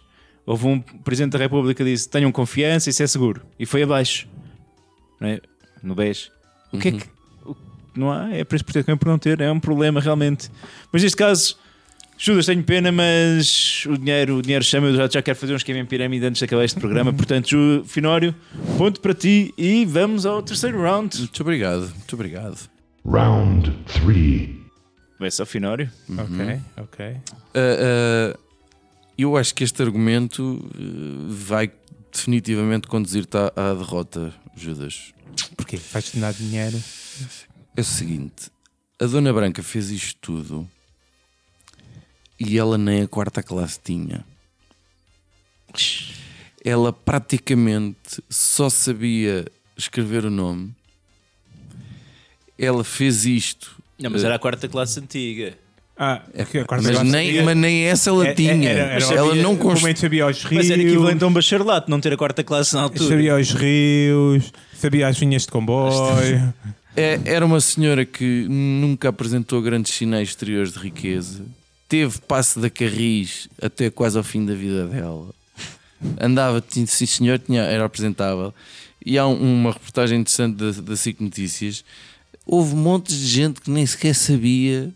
Houve 0.49 0.65
um 0.65 0.79
Presidente 0.81 1.33
da 1.33 1.37
República 1.37 1.83
que 1.83 1.87
disse 1.91 2.09
tenham 2.09 2.31
confiança, 2.31 2.89
isso 2.89 3.03
é 3.03 3.05
seguro. 3.07 3.41
E 3.59 3.67
foi 3.67 3.83
abaixo. 3.83 4.27
Não 5.21 5.27
é? 5.27 5.39
No 5.83 5.93
BES. 5.93 6.31
O 6.73 6.79
que 6.79 6.87
é 6.87 6.91
que. 6.93 7.05
o- 7.45 7.55
Não 7.95 8.11
há, 8.11 8.29
é 8.33 8.43
preço 8.43 8.65
por 8.65 8.73
ter, 8.73 8.83
por 8.83 9.07
não 9.07 9.19
ter, 9.19 9.39
é 9.41 9.51
um 9.51 9.59
problema 9.59 9.99
realmente. 10.01 10.49
Mas 10.91 11.03
neste 11.03 11.15
caso, 11.15 11.55
Judas, 12.17 12.47
tenho 12.47 12.63
pena, 12.63 12.91
mas 12.91 13.85
o 13.85 13.95
dinheiro, 13.95 14.37
o 14.37 14.41
dinheiro 14.41 14.63
chama, 14.65 14.87
eu 14.87 14.95
já, 14.95 15.07
já 15.07 15.21
quero 15.21 15.37
fazer 15.37 15.53
um 15.53 15.55
esquema 15.55 15.79
em 15.81 15.85
pirâmide 15.85 16.25
antes 16.25 16.39
de 16.39 16.45
acabar 16.45 16.63
este 16.65 16.79
programa. 16.79 17.13
Portanto, 17.13 17.47
Ju, 17.49 17.83
Finório, 17.85 18.33
ponto 18.75 18.99
para 19.01 19.13
ti 19.13 19.53
e 19.55 19.85
vamos 19.85 20.25
ao 20.25 20.41
terceiro 20.41 20.81
round. 20.81 21.15
Muito 21.15 21.41
obrigado, 21.41 21.81
muito 21.95 22.13
obrigado. 22.15 22.69
Round 23.05 23.71
three. 23.85 24.59
Vai 25.19 25.29
só 25.29 25.45
Finório. 25.45 25.91
Ok, 26.09 26.59
ok. 26.77 27.05
Uh, 27.05 28.33
uh, 28.35 28.39
eu 29.23 29.37
acho 29.37 29.53
que 29.53 29.63
este 29.63 29.81
argumento 29.81 30.41
uh, 30.43 31.27
vai 31.29 31.71
definitivamente 32.11 32.87
conduzir-te 32.87 33.37
à, 33.37 33.51
à 33.55 33.73
derrota, 33.73 34.33
Judas. 34.55 35.13
Porquê? 35.55 35.77
Vais-te 35.77 36.17
dar 36.17 36.33
dinheiro. 36.33 36.81
É 37.75 37.81
o 37.81 37.83
seguinte: 37.83 38.51
a 38.99 39.05
Dona 39.05 39.31
Branca 39.31 39.63
fez 39.63 39.89
isto 39.89 40.17
tudo 40.19 40.69
e 42.39 42.57
ela 42.57 42.77
nem 42.77 43.01
a 43.01 43.07
quarta 43.07 43.43
classe 43.43 43.79
tinha. 43.83 44.25
Ela 46.63 46.91
praticamente 46.91 48.23
só 48.29 48.69
sabia 48.69 49.45
escrever 49.77 50.25
o 50.25 50.29
nome 50.29 50.73
ela 52.59 52.83
fez 52.83 53.25
isto. 53.25 53.81
Não, 53.97 54.09
mas 54.09 54.23
era 54.23 54.35
a 54.35 54.39
quarta 54.39 54.67
classe 54.67 54.99
antiga. 54.99 55.57
Ah, 56.01 56.21
a 56.33 56.45
quarta 56.65 56.87
Mas 56.87 56.95
classe 56.95 57.11
nem, 57.11 57.25
seria- 57.27 57.43
mas 57.43 57.57
nem 57.57 57.83
essa 57.83 58.09
ela 58.09 58.25
É- 58.25 58.31
é- 58.31 58.33
tinha. 58.33 58.69
era- 58.69 58.79
era- 58.93 58.93
ela 59.03 59.27
sabia- 59.27 59.43
não 59.43 59.57
Como 59.57 59.85
é 59.85 59.93
que 59.93 59.99
sabia 59.99 60.27
os 60.27 60.43
rios, 60.45 60.53
Mas 60.53 60.69
era 60.71 60.81
equivalente 60.81 61.23
a 61.25 61.27
um 61.27 61.33
bacharelato, 61.33 61.91
não 61.91 61.99
ter 61.99 62.13
a 62.13 62.17
quarta 62.17 62.41
classe 62.41 62.73
na 62.73 62.83
altura. 62.83 63.09
sabia 63.09 63.35
os 63.35 63.51
rios, 63.51 64.53
sabia 64.73 65.07
as 65.09 65.19
vinhas 65.19 65.41
de 65.41 65.49
comboio. 65.49 66.53
É, 66.95 67.19
era 67.25 67.45
uma 67.45 67.59
senhora 67.59 68.05
que 68.05 68.45
nunca 68.49 69.09
apresentou 69.09 69.61
grandes 69.61 69.93
sinais 69.93 70.29
exteriores 70.29 70.71
de 70.71 70.79
riqueza. 70.79 71.43
Teve 71.89 72.17
passe 72.27 72.57
da 72.59 72.69
Carris 72.69 73.49
até 73.61 73.89
quase 73.89 74.17
ao 74.17 74.23
fim 74.23 74.45
da 74.45 74.53
vida 74.53 74.85
dela. 74.87 75.27
Andava, 76.19 76.61
tinha- 76.61 76.87
sim 76.87 77.05
senhor, 77.05 77.39
tinha, 77.39 77.63
era 77.63 77.83
apresentável. 77.83 78.53
E 79.05 79.17
há 79.17 79.27
um- 79.27 79.33
uma 79.61 79.71
reportagem 79.73 80.19
interessante 80.19 80.55
da, 80.55 80.71
da 80.81 80.95
SIC 80.95 81.21
Notícias. 81.21 81.83
Houve 82.45 82.73
montes 82.75 83.19
de 83.19 83.27
gente 83.27 83.59
que 83.61 83.69
nem 83.69 83.85
sequer 83.85 84.15
sabia, 84.15 84.89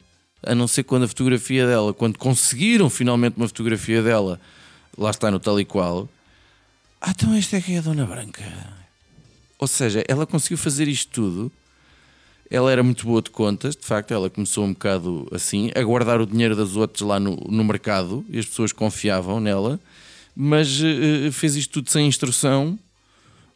a 0.45 0.53
não 0.53 0.67
ser 0.67 0.84
quando 0.84 1.03
a 1.03 1.08
fotografia 1.08 1.65
dela, 1.65 1.93
quando 1.93 2.17
conseguiram 2.17 2.89
finalmente 2.89 3.38
uma 3.38 3.47
fotografia 3.47 4.01
dela, 4.01 4.39
lá 4.97 5.10
está 5.10 5.32
no 5.32 5.39
tal 5.39 5.60
e 5.60 5.65
qual. 5.65 6.10
Ah, 7.01 7.12
então 7.12 7.34
esta 7.34 7.58
é 7.58 7.62
que 7.62 7.73
é 7.73 7.79
a 7.79 7.82
Dona 7.82 8.06
Branca. 8.06 8.43
Ou 9.60 9.67
seja, 9.67 10.03
ela 10.08 10.25
conseguiu 10.25 10.58
fazer 10.58 10.88
isto 10.88 11.12
tudo. 11.12 11.51
Ela 12.49 12.71
era 12.71 12.84
muito 12.84 13.06
boa 13.06 13.21
de 13.21 13.29
contas, 13.32 13.75
de 13.75 13.86
facto, 13.86 14.13
ela 14.13 14.29
começou 14.29 14.63
um 14.65 14.73
bocado 14.73 15.27
assim, 15.32 15.71
a 15.75 15.82
guardar 15.82 16.21
o 16.21 16.25
dinheiro 16.25 16.56
das 16.56 16.75
outras 16.75 17.01
lá 17.01 17.19
no, 17.19 17.36
no 17.36 17.63
mercado 17.63 18.23
e 18.29 18.38
as 18.38 18.45
pessoas 18.45 18.71
confiavam 18.71 19.39
nela, 19.39 19.79
mas 20.36 20.79
eh, 20.84 21.32
fez 21.32 21.56
isto 21.56 21.71
tudo 21.73 21.89
sem 21.89 22.06
instrução, 22.06 22.77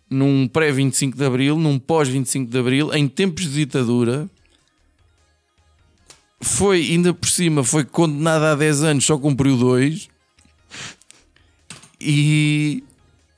num 0.10 0.47
pré-25 0.47 1.15
de 1.15 1.23
Abril, 1.23 1.58
num 1.58 1.78
pós-25 1.78 2.47
de 2.47 2.58
Abril, 2.58 2.93
em 2.93 3.08
tempos 3.08 3.43
de 3.43 3.52
ditadura. 3.52 4.28
Foi, 6.39 6.82
ainda 6.82 7.13
por 7.13 7.28
cima, 7.28 7.63
foi 7.63 7.84
condenada 7.84 8.52
a 8.52 8.56
10 8.56 8.84
anos, 8.84 9.06
só 9.06 9.17
cumpriu 9.17 9.58
dois. 9.58 10.10
E 12.00 12.84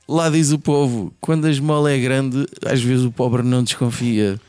lá 0.06 0.28
diz 0.28 0.52
o 0.52 0.58
povo: 0.58 1.14
quando 1.20 1.46
a 1.46 1.50
esmola 1.50 1.90
é 1.90 1.98
grande, 1.98 2.46
às 2.64 2.82
vezes 2.82 3.04
o 3.04 3.12
pobre 3.12 3.42
não 3.42 3.64
desconfia. 3.64 4.40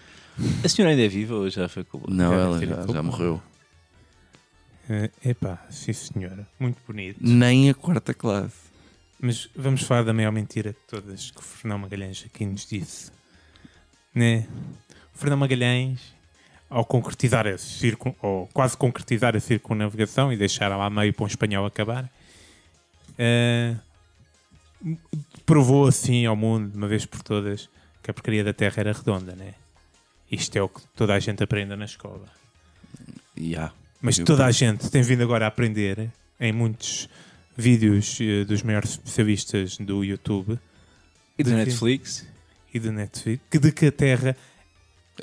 A 0.63 0.67
senhora 0.67 0.91
ainda 0.91 1.05
é 1.05 1.07
viva 1.07 1.35
ou 1.35 1.49
já 1.49 1.69
foi 1.69 1.83
com 1.83 2.01
Não, 2.09 2.33
ela 2.33 2.65
já, 2.65 2.85
já 2.87 3.03
morreu. 3.03 3.41
Eh, 4.89 5.09
Epá, 5.23 5.63
sim 5.69 5.93
senhora, 5.93 6.47
muito 6.59 6.77
bonito. 6.85 7.17
Nem 7.21 7.69
a 7.69 7.73
quarta 7.73 8.13
classe. 8.13 8.71
Mas 9.19 9.47
vamos 9.55 9.83
falar 9.83 10.03
da 10.03 10.13
maior 10.13 10.31
mentira 10.31 10.71
de 10.71 10.79
todas 10.87 11.29
que 11.29 11.39
o 11.39 11.43
Fernão 11.43 11.77
Magalhães 11.77 12.25
aqui 12.25 12.45
nos 12.45 12.65
disse. 12.65 13.11
Né? 14.13 14.47
O 15.13 15.17
Fernão 15.17 15.37
Magalhães, 15.37 16.01
ao 16.71 16.85
concretizar 16.85 17.45
a 17.45 17.57
circun... 17.57 18.15
ou 18.21 18.47
quase 18.47 18.77
concretizar 18.77 19.35
a 19.35 19.39
circunnavigação 19.39 20.31
e 20.31 20.37
deixar 20.37 20.69
lá 20.69 20.89
meio 20.89 21.13
para 21.13 21.25
um 21.25 21.27
espanhol 21.27 21.65
acabar, 21.65 22.09
eh, 23.17 23.75
provou 25.45 25.85
assim 25.85 26.25
ao 26.25 26.35
mundo, 26.35 26.71
de 26.71 26.77
uma 26.77 26.87
vez 26.87 27.05
por 27.05 27.21
todas, 27.21 27.69
que 28.01 28.09
a 28.09 28.13
porcaria 28.13 28.43
da 28.43 28.53
Terra 28.53 28.75
era 28.77 28.93
redonda, 28.93 29.35
né? 29.35 29.53
Isto 30.31 30.55
é 30.55 30.61
o 30.61 30.69
que 30.69 30.81
toda 30.95 31.13
a 31.13 31.19
gente 31.19 31.43
aprende 31.43 31.75
na 31.75 31.85
escola. 31.85 32.25
Ya. 33.37 33.73
Mas 34.01 34.17
toda 34.17 34.45
a 34.45 34.51
gente 34.51 34.89
tem 34.89 35.01
vindo 35.01 35.21
agora 35.21 35.45
a 35.45 35.49
aprender 35.49 36.09
em 36.39 36.53
muitos 36.53 37.09
vídeos 37.55 38.17
eh, 38.21 38.45
dos 38.45 38.63
maiores 38.63 38.91
especialistas 38.91 39.77
do 39.77 40.03
YouTube 40.03 40.57
E 41.37 41.43
do? 41.43 41.51
Netflix? 41.51 42.25
e 42.73 42.79
do 42.79 42.91
Netflix 42.91 43.43
que 43.51 43.59
de 43.59 43.71
que 43.71 43.87
a 43.87 43.91
Terra 43.91 44.37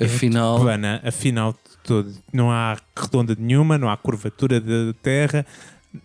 Afinal, 0.05 0.59
plana, 0.59 1.01
afinal 1.03 1.53
de 1.53 1.59
tudo, 1.83 2.13
não 2.31 2.51
há 2.51 2.77
redonda 2.95 3.35
nenhuma, 3.37 3.77
não 3.77 3.89
há 3.89 3.97
curvatura 3.97 4.59
da 4.59 4.93
Terra, 5.01 5.45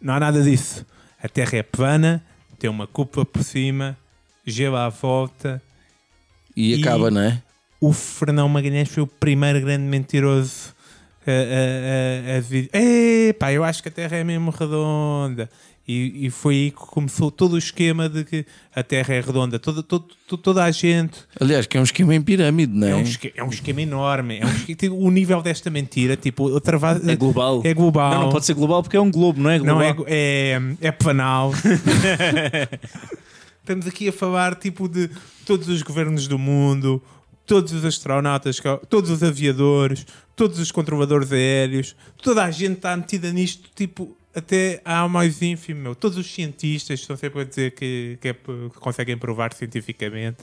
não 0.01 0.15
há 0.15 0.21
nada 0.21 0.43
disso. 0.43 0.85
A 1.23 1.29
Terra 1.29 1.59
é 1.59 1.63
plana, 1.63 2.23
tem 2.59 2.69
uma 2.69 2.87
cúpula 2.87 3.25
por 3.25 3.43
cima, 3.43 3.97
gelo 4.47 4.77
à 4.77 4.89
volta. 4.89 5.63
e 6.57 6.75
e- 6.77 6.81
acaba, 6.81 7.11
não 7.11 7.21
é? 7.21 7.43
O 7.81 7.93
Fernão 7.93 8.49
Magalhães 8.49 8.89
foi 8.89 9.03
o 9.03 9.07
primeiro 9.07 9.61
grande 9.61 9.85
mentiroso 9.85 10.73
a, 11.27 11.31
a, 11.31 12.35
a, 12.35 12.37
a 12.39 12.41
vir. 12.41 12.71
Epá, 12.73 13.53
eu 13.53 13.63
acho 13.63 13.83
que 13.83 13.89
a 13.89 13.93
Terra 13.93 14.17
é 14.17 14.25
mesmo 14.25 14.51
redonda. 14.51 15.51
E, 15.87 16.27
e 16.27 16.31
foi 16.31 16.55
aí 16.55 16.71
que 16.71 16.79
começou 16.79 17.31
todo 17.31 17.53
o 17.53 17.59
esquema 17.59 18.09
de 18.09 18.25
que 18.25 18.47
a 18.75 18.83
Terra 18.83 19.13
é 19.15 19.21
redonda. 19.21 19.59
Toda, 19.59 19.83
todo, 19.83 20.07
to- 20.27 20.39
toda 20.39 20.65
a 20.65 20.71
gente. 20.71 21.19
Aliás, 21.39 21.67
que 21.67 21.77
é 21.77 21.81
um 21.81 21.85
esquema 21.85 22.15
em 22.15 22.23
pirâmide, 22.23 22.73
não 22.73 22.87
é? 22.87 22.91
É 22.93 22.97
um, 22.97 23.03
esque- 23.03 23.33
é 23.37 23.45
um 23.45 23.51
esquema 23.51 23.83
enorme. 23.83 24.39
É 24.39 24.47
um 24.47 24.51
esque- 24.51 24.75
tipo, 24.75 24.95
o 24.97 25.11
nível 25.11 25.43
desta 25.43 25.69
mentira, 25.69 26.17
tipo, 26.17 26.45
outra 26.45 26.79
va- 26.79 26.99
É 27.07 27.15
global. 27.17 27.61
É 27.65 27.75
global. 27.75 28.15
Não, 28.15 28.23
não 28.23 28.29
pode 28.31 28.47
ser 28.47 28.55
global 28.55 28.83
porque 28.83 28.97
é 28.97 29.01
um 29.01 29.11
globo, 29.11 29.39
não 29.39 29.51
é 29.51 29.59
global? 29.59 29.95
Não, 29.95 30.05
é, 30.09 30.53
é, 30.53 30.61
é 30.81 30.91
panal. 30.91 31.53
Estamos 33.61 33.87
aqui 33.87 34.09
a 34.09 34.13
falar 34.13 34.55
tipo 34.57 34.89
de 34.89 35.09
todos 35.47 35.69
os 35.69 35.83
governos 35.83 36.29
do 36.29 36.39
mundo, 36.39 37.03
todos 37.47 37.73
os 37.73 37.85
astronautas, 37.85 38.61
todos 38.89 39.11
os 39.11 39.23
aviadores, 39.23 40.07
todos 40.37 40.59
os 40.59 40.71
controladores 40.71 41.33
aéreos, 41.33 41.97
toda 42.23 42.45
a 42.45 42.51
gente 42.51 42.75
está 42.75 42.97
metida 42.97 43.33
nisto, 43.33 43.71
tipo, 43.75 44.17
até 44.35 44.81
ao 44.85 45.09
mais 45.09 45.41
ínfimo, 45.43 45.81
meu. 45.81 45.95
Todos 45.95 46.19
os 46.19 46.33
cientistas 46.33 47.01
estão 47.01 47.17
sempre 47.17 47.43
a 47.43 47.45
dizer 47.45 47.73
que, 47.73 48.19
que, 48.21 48.29
é 48.29 48.35
que 48.35 48.81
conseguem 48.81 49.17
provar 49.17 49.53
cientificamente. 49.53 50.39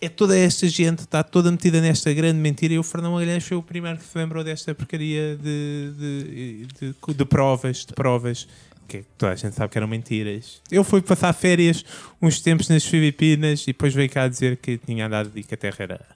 É 0.00 0.08
toda 0.08 0.36
esta 0.36 0.66
gente, 0.66 1.00
está 1.00 1.22
toda 1.22 1.50
metida 1.50 1.78
nesta 1.80 2.10
grande 2.14 2.38
mentira 2.38 2.72
e 2.72 2.78
o 2.78 2.82
Fernão 2.82 3.12
Magalhães 3.12 3.44
foi 3.44 3.58
o 3.58 3.62
primeiro 3.62 3.98
que 3.98 4.04
se 4.04 4.16
lembrou 4.16 4.42
desta 4.42 4.74
porcaria 4.74 5.36
de, 5.36 5.92
de, 5.98 6.66
de, 6.80 7.14
de 7.14 7.24
provas, 7.26 7.84
de 7.84 7.92
provas 7.92 8.48
que 8.88 9.04
toda 9.16 9.32
a 9.32 9.36
gente 9.36 9.54
sabe 9.54 9.70
que 9.70 9.78
eram 9.78 9.86
mentiras. 9.86 10.60
Eu 10.70 10.82
fui 10.82 11.00
passar 11.00 11.32
férias 11.32 11.84
uns 12.20 12.40
tempos 12.40 12.68
nas 12.68 12.84
Filipinas 12.84 13.62
e 13.62 13.66
depois 13.66 13.94
veio 13.94 14.10
cá 14.10 14.26
dizer 14.26 14.56
que 14.56 14.78
tinha 14.78 15.06
andado 15.06 15.30
e 15.36 15.44
que 15.44 15.54
a 15.54 15.56
Terra 15.56 15.76
era, 15.80 16.06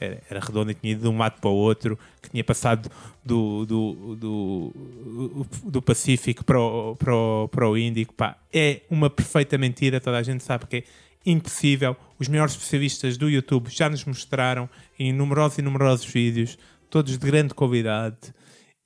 era, 0.00 0.22
era 0.30 0.40
redonda 0.40 0.72
e 0.72 0.74
tinha 0.74 0.92
ido 0.92 1.02
de 1.02 1.08
um 1.08 1.18
lado 1.18 1.40
para 1.40 1.50
o 1.50 1.54
outro, 1.54 1.98
que 2.22 2.30
tinha 2.30 2.44
passado 2.44 2.90
do, 3.24 3.66
do, 3.66 4.16
do, 4.16 5.46
do 5.64 5.82
Pacífico 5.82 6.44
para 6.44 6.60
o, 6.60 6.96
para, 6.96 7.14
o, 7.14 7.48
para 7.48 7.68
o 7.68 7.76
Índico. 7.76 8.14
Pá, 8.14 8.36
é 8.52 8.82
uma 8.90 9.10
perfeita 9.10 9.58
mentira, 9.58 10.00
toda 10.00 10.18
a 10.18 10.22
gente 10.22 10.42
sabe 10.44 10.66
que 10.66 10.76
é 10.76 10.84
impossível. 11.26 11.96
Os 12.18 12.28
maiores 12.28 12.54
especialistas 12.54 13.16
do 13.16 13.28
YouTube 13.28 13.68
já 13.70 13.88
nos 13.88 14.04
mostraram 14.04 14.68
em 14.98 15.12
numerosos 15.12 15.58
e 15.58 15.62
numerosos 15.62 16.06
vídeos, 16.06 16.56
todos 16.88 17.18
de 17.18 17.26
grande 17.26 17.54
qualidade. 17.54 18.16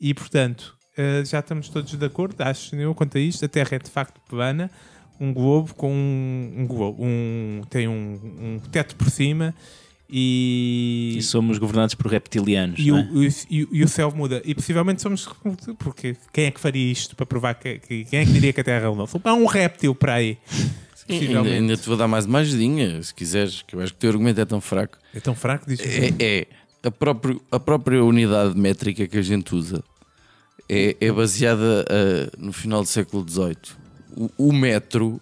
E 0.01 0.13
portanto, 0.15 0.77
eh, 0.97 1.25
já 1.25 1.41
estamos 1.41 1.69
todos 1.69 1.95
de 1.95 2.05
acordo, 2.05 2.41
acho 2.41 2.75
eu, 2.77 2.95
quanto 2.95 3.19
a 3.19 3.21
isto. 3.21 3.45
A 3.45 3.49
Terra 3.49 3.77
é 3.77 3.79
de 3.79 3.91
facto 3.91 4.21
plana, 4.29 4.71
um 5.21 5.33
globo 5.33 5.75
com 5.75 5.93
um, 5.93 6.55
um 6.57 6.67
globo, 6.67 7.05
um, 7.05 7.63
tem 7.71 7.87
um, 7.87 8.19
um 8.41 8.59
teto 8.71 8.97
por 8.97 9.11
cima 9.11 9.55
e, 10.15 11.15
E 11.19 11.23
somos 11.23 11.57
governados 11.59 11.95
por 11.95 12.07
reptilianos. 12.11 12.79
e, 12.79 12.91
é? 12.91 12.93
o- 12.93 13.23
e 13.25 13.69
e 13.73 13.83
o 13.83 13.89
céu 13.89 14.13
muda. 14.15 14.43
E 14.45 14.55
possivelmente 14.55 15.01
somos. 15.01 15.27
Porque 15.79 16.15
quem 16.33 16.45
é 16.45 16.51
que 16.51 16.61
faria 16.61 16.93
isto 16.93 17.17
para 17.17 17.25
provar 17.25 17.55
que. 17.55 17.79
que- 17.79 18.05
quem 18.05 18.19
é 18.21 18.25
que 18.27 18.33
diria 18.33 18.53
que 18.53 18.61
a 18.61 18.65
Terra 18.65 18.77
é 18.87 18.91
redonda? 18.91 19.05
Há 19.25 19.35
um 19.35 19.47
réptil 19.47 19.95
para 19.95 20.15
aí. 20.15 20.37
Ainda, 21.09 21.41
ainda 21.43 21.77
te 21.77 21.87
vou 21.89 21.97
dar 21.97 22.07
mais 22.07 22.27
uma 22.27 22.39
ajudinha, 22.41 23.03
se 23.03 23.13
quiseres, 23.13 23.63
que 23.63 23.75
eu 23.75 23.81
acho 23.81 23.93
que 23.93 23.97
o 23.97 24.01
teu 24.01 24.11
argumento 24.11 24.41
é 24.41 24.45
tão 24.45 24.61
fraco. 24.61 24.97
É 25.15 25.19
tão 25.21 25.35
fraco, 25.35 25.67
diz 25.67 25.81
É, 25.81 26.13
é 26.21 26.47
a, 26.85 26.91
próprio, 26.91 27.43
a 27.51 27.59
própria 27.59 28.05
unidade 28.05 28.57
métrica 28.57 29.07
que 29.09 29.19
a 29.19 29.23
gente 29.23 29.53
usa 29.55 29.83
é, 30.69 30.97
é 31.01 31.11
baseada 31.13 31.85
ah, 31.91 32.31
no 32.39 32.53
final 32.53 32.83
do 32.83 32.89
século 32.89 33.27
XVIII. 33.29 33.57
O, 34.17 34.31
o 34.49 34.53
metro, 34.53 35.21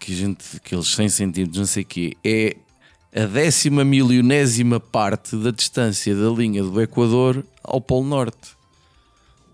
que 0.00 0.12
a 0.12 0.16
gente, 0.16 0.56
aqueles 0.56 0.86
100 0.88 1.08
centímetros, 1.10 1.58
não 1.58 1.66
sei 1.66 1.82
o 1.82 1.86
quê, 1.86 2.16
é 2.24 2.56
a 3.14 3.24
décima 3.24 3.84
milionésima 3.84 4.78
parte 4.78 5.36
da 5.36 5.50
distância 5.50 6.14
da 6.14 6.28
linha 6.30 6.62
do 6.62 6.80
Equador 6.80 7.44
ao 7.62 7.80
Polo 7.80 8.06
Norte. 8.06 8.56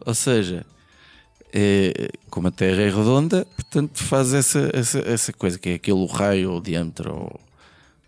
Ou 0.04 0.14
seja, 0.14 0.66
é, 1.52 2.10
como 2.28 2.48
a 2.48 2.50
Terra 2.50 2.82
é 2.82 2.90
redonda, 2.90 3.46
portanto 3.54 4.02
faz 4.02 4.34
essa, 4.34 4.70
essa, 4.72 4.98
essa 5.00 5.32
coisa 5.32 5.58
que 5.58 5.70
é 5.70 5.74
aquele 5.74 6.06
raio 6.06 6.52
ou 6.52 6.60
diâmetro 6.60 7.14
ou, 7.14 7.40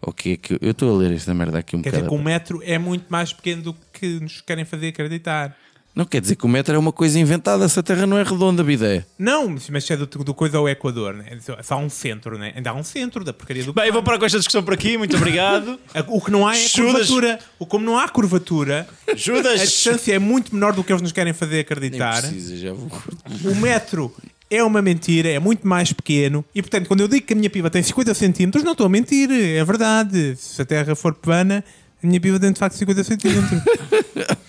ou 0.02 0.12
que 0.12 0.32
é 0.32 0.37
que 0.37 0.59
eu 0.61 0.72
estou 0.72 0.94
a 0.94 0.98
ler 0.98 1.12
esta 1.12 1.32
merda 1.32 1.59
aqui 1.59 1.76
um 1.76 1.82
Quer 1.82 1.90
dizer 1.90 2.02
bocado. 2.02 2.16
que 2.16 2.20
um 2.20 2.24
metro 2.24 2.61
é 2.64 2.76
muito 2.76 3.06
mais 3.09 3.32
pequeno 3.32 3.62
do 3.62 3.76
que 3.92 4.20
nos 4.20 4.40
querem 4.40 4.64
fazer 4.64 4.88
acreditar. 4.88 5.56
Não 5.96 6.04
quer 6.04 6.20
dizer 6.20 6.37
que 6.37 6.44
o 6.44 6.48
metro 6.48 6.74
é 6.74 6.78
uma 6.78 6.92
coisa 6.92 7.18
inventada, 7.18 7.66
se 7.70 7.80
a 7.80 7.82
Terra 7.82 8.06
não 8.06 8.18
é 8.18 8.22
redonda, 8.22 8.62
bidé. 8.62 9.06
Não, 9.18 9.48
mas- 9.48 9.70
mas 9.70 9.90
é 9.90 9.96
do, 9.96 10.04
do 10.06 10.35
coisa 10.35 10.59
ao 10.59 10.68
Equador, 10.68 11.14
né? 11.14 11.38
Só 11.40 11.74
há 11.74 11.78
um 11.78 11.88
centro, 11.88 12.37
né? 12.37 12.52
Ainda 12.54 12.68
há 12.68 12.74
um 12.74 12.85
centro 12.85 13.24
da 13.24 13.32
porcaria 13.32 13.64
do 13.64 13.72
Bem, 13.72 13.90
vou 13.90 14.02
parar 14.02 14.18
com 14.18 14.26
esta 14.26 14.37
discussão 14.37 14.62
por 14.62 14.74
aqui, 14.74 14.98
muito 14.98 15.16
obrigado. 15.16 15.80
O 16.09 16.20
que 16.20 16.30
não 16.30 16.46
há 16.46 16.54
é 16.54 16.61
Judas. 16.68 16.92
curvatura. 17.09 17.38
O, 17.59 17.64
como 17.64 17.85
não 17.87 17.98
há 17.98 18.06
curvatura, 18.11 18.87
a 19.11 19.14
Judas! 19.16 19.59
distância 19.61 20.12
é 20.14 20.18
muito 20.18 20.54
menor 20.54 20.74
do 20.74 20.85
que 20.85 20.92
eles 20.92 21.00
nos 21.00 21.12
querem 21.12 21.32
fazer 21.32 21.52
Nem 21.52 21.61
acreditar. 21.62 22.20
precisa, 22.20 22.56
já 22.59 22.72
vou. 22.74 22.90
O 23.50 23.54
metro 23.54 24.14
é 24.50 24.62
uma 24.62 24.82
mentira, 24.82 25.30
é 25.30 25.38
muito 25.38 25.66
mais 25.66 25.94
pequeno. 25.94 26.44
E 26.54 26.61
portanto, 26.61 26.88
quando 26.88 27.00
eu 27.00 27.09
digo 27.09 27.24
que 27.26 27.32
a 27.32 27.37
minha 27.37 27.48
piva 27.48 27.70
tem 27.70 27.82
50 27.82 28.12
centímetros, 28.12 28.62
não 28.62 28.72
estou 28.72 28.85
a 28.85 28.90
mentir, 28.90 29.30
é 29.32 29.64
verdade. 29.64 30.37
Se 30.38 30.61
a 30.61 30.64
Terra 30.66 30.94
for 30.94 31.14
plana, 31.14 31.64
a 32.02 32.06
minha 32.06 32.20
piva 32.20 32.38
tem 32.38 32.52
de 32.52 32.59
facto 32.59 32.74
50 32.76 33.02
centímetros. 33.02 33.62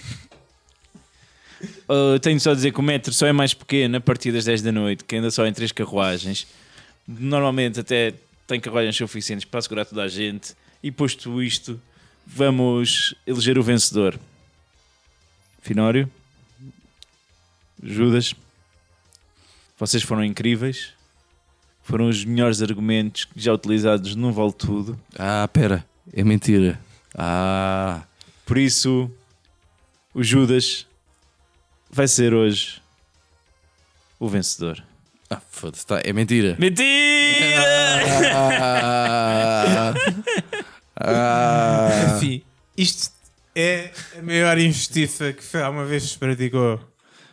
Uh, 1.89 2.19
tenho 2.19 2.39
só 2.39 2.52
a 2.52 2.54
dizer 2.54 2.71
que 2.73 2.80
o 2.80 2.84
metro 2.84 3.13
só 3.13 3.26
é 3.28 3.32
mais 3.32 3.54
pequeno 3.54 3.97
a 3.97 4.02
partir 4.02 4.32
das 4.32 4.45
10 4.45 4.62
da 4.62 4.71
noite, 4.71 5.04
que 5.06 5.15
ainda 5.15 5.32
só 5.32 5.45
em 5.47 5.54
três 5.54 5.71
carruagens. 5.71 6.45
Normalmente 7.08 7.80
até 7.80 8.13
tem 8.45 8.60
carruagens 8.60 8.95
suficientes 8.95 9.45
para 9.45 9.62
segurar 9.62 9.86
toda 9.86 10.04
a 10.04 10.08
gente. 10.08 10.54
E 10.84 10.91
posto 10.91 11.41
isto, 11.41 11.80
vamos 12.26 13.15
eleger 13.26 13.58
o 13.58 13.63
vencedor. 13.63 14.19
Finório, 15.62 16.10
Judas, 17.82 18.34
vocês 19.78 20.04
foram 20.04 20.23
incríveis. 20.23 20.93
Foram 21.84 22.10
os 22.10 22.26
melhores 22.26 22.62
argumentos 22.62 23.28
já 23.34 23.54
utilizados 23.54 24.13
num 24.13 24.34
Vale 24.34 24.52
Tudo. 24.52 25.00
Ah, 25.17 25.47
pera, 25.47 25.86
é 26.12 26.21
mentira. 26.21 26.78
Ah, 27.15 28.04
Por 28.45 28.58
isso, 28.58 29.10
o 30.13 30.21
Judas 30.21 30.86
vai 31.89 32.08
ser 32.08 32.34
hoje 32.34 32.82
o 34.19 34.28
vencedor. 34.28 34.84
ah 35.30 35.41
foda-se, 35.52 35.86
tá, 35.86 36.02
é 36.04 36.13
mentira. 36.13 36.56
Mentira! 36.60 37.63
Ah, 38.34 39.93
ah, 41.00 42.15
Enfim, 42.15 42.41
isto 42.78 43.12
é 43.56 43.91
a 44.17 44.21
maior 44.21 44.58
injustiça 44.58 45.34
que 45.34 45.43
foi 45.43 45.62
alguma 45.62 45.86
vez 45.86 46.04
se 46.04 46.17
praticou. 46.17 46.80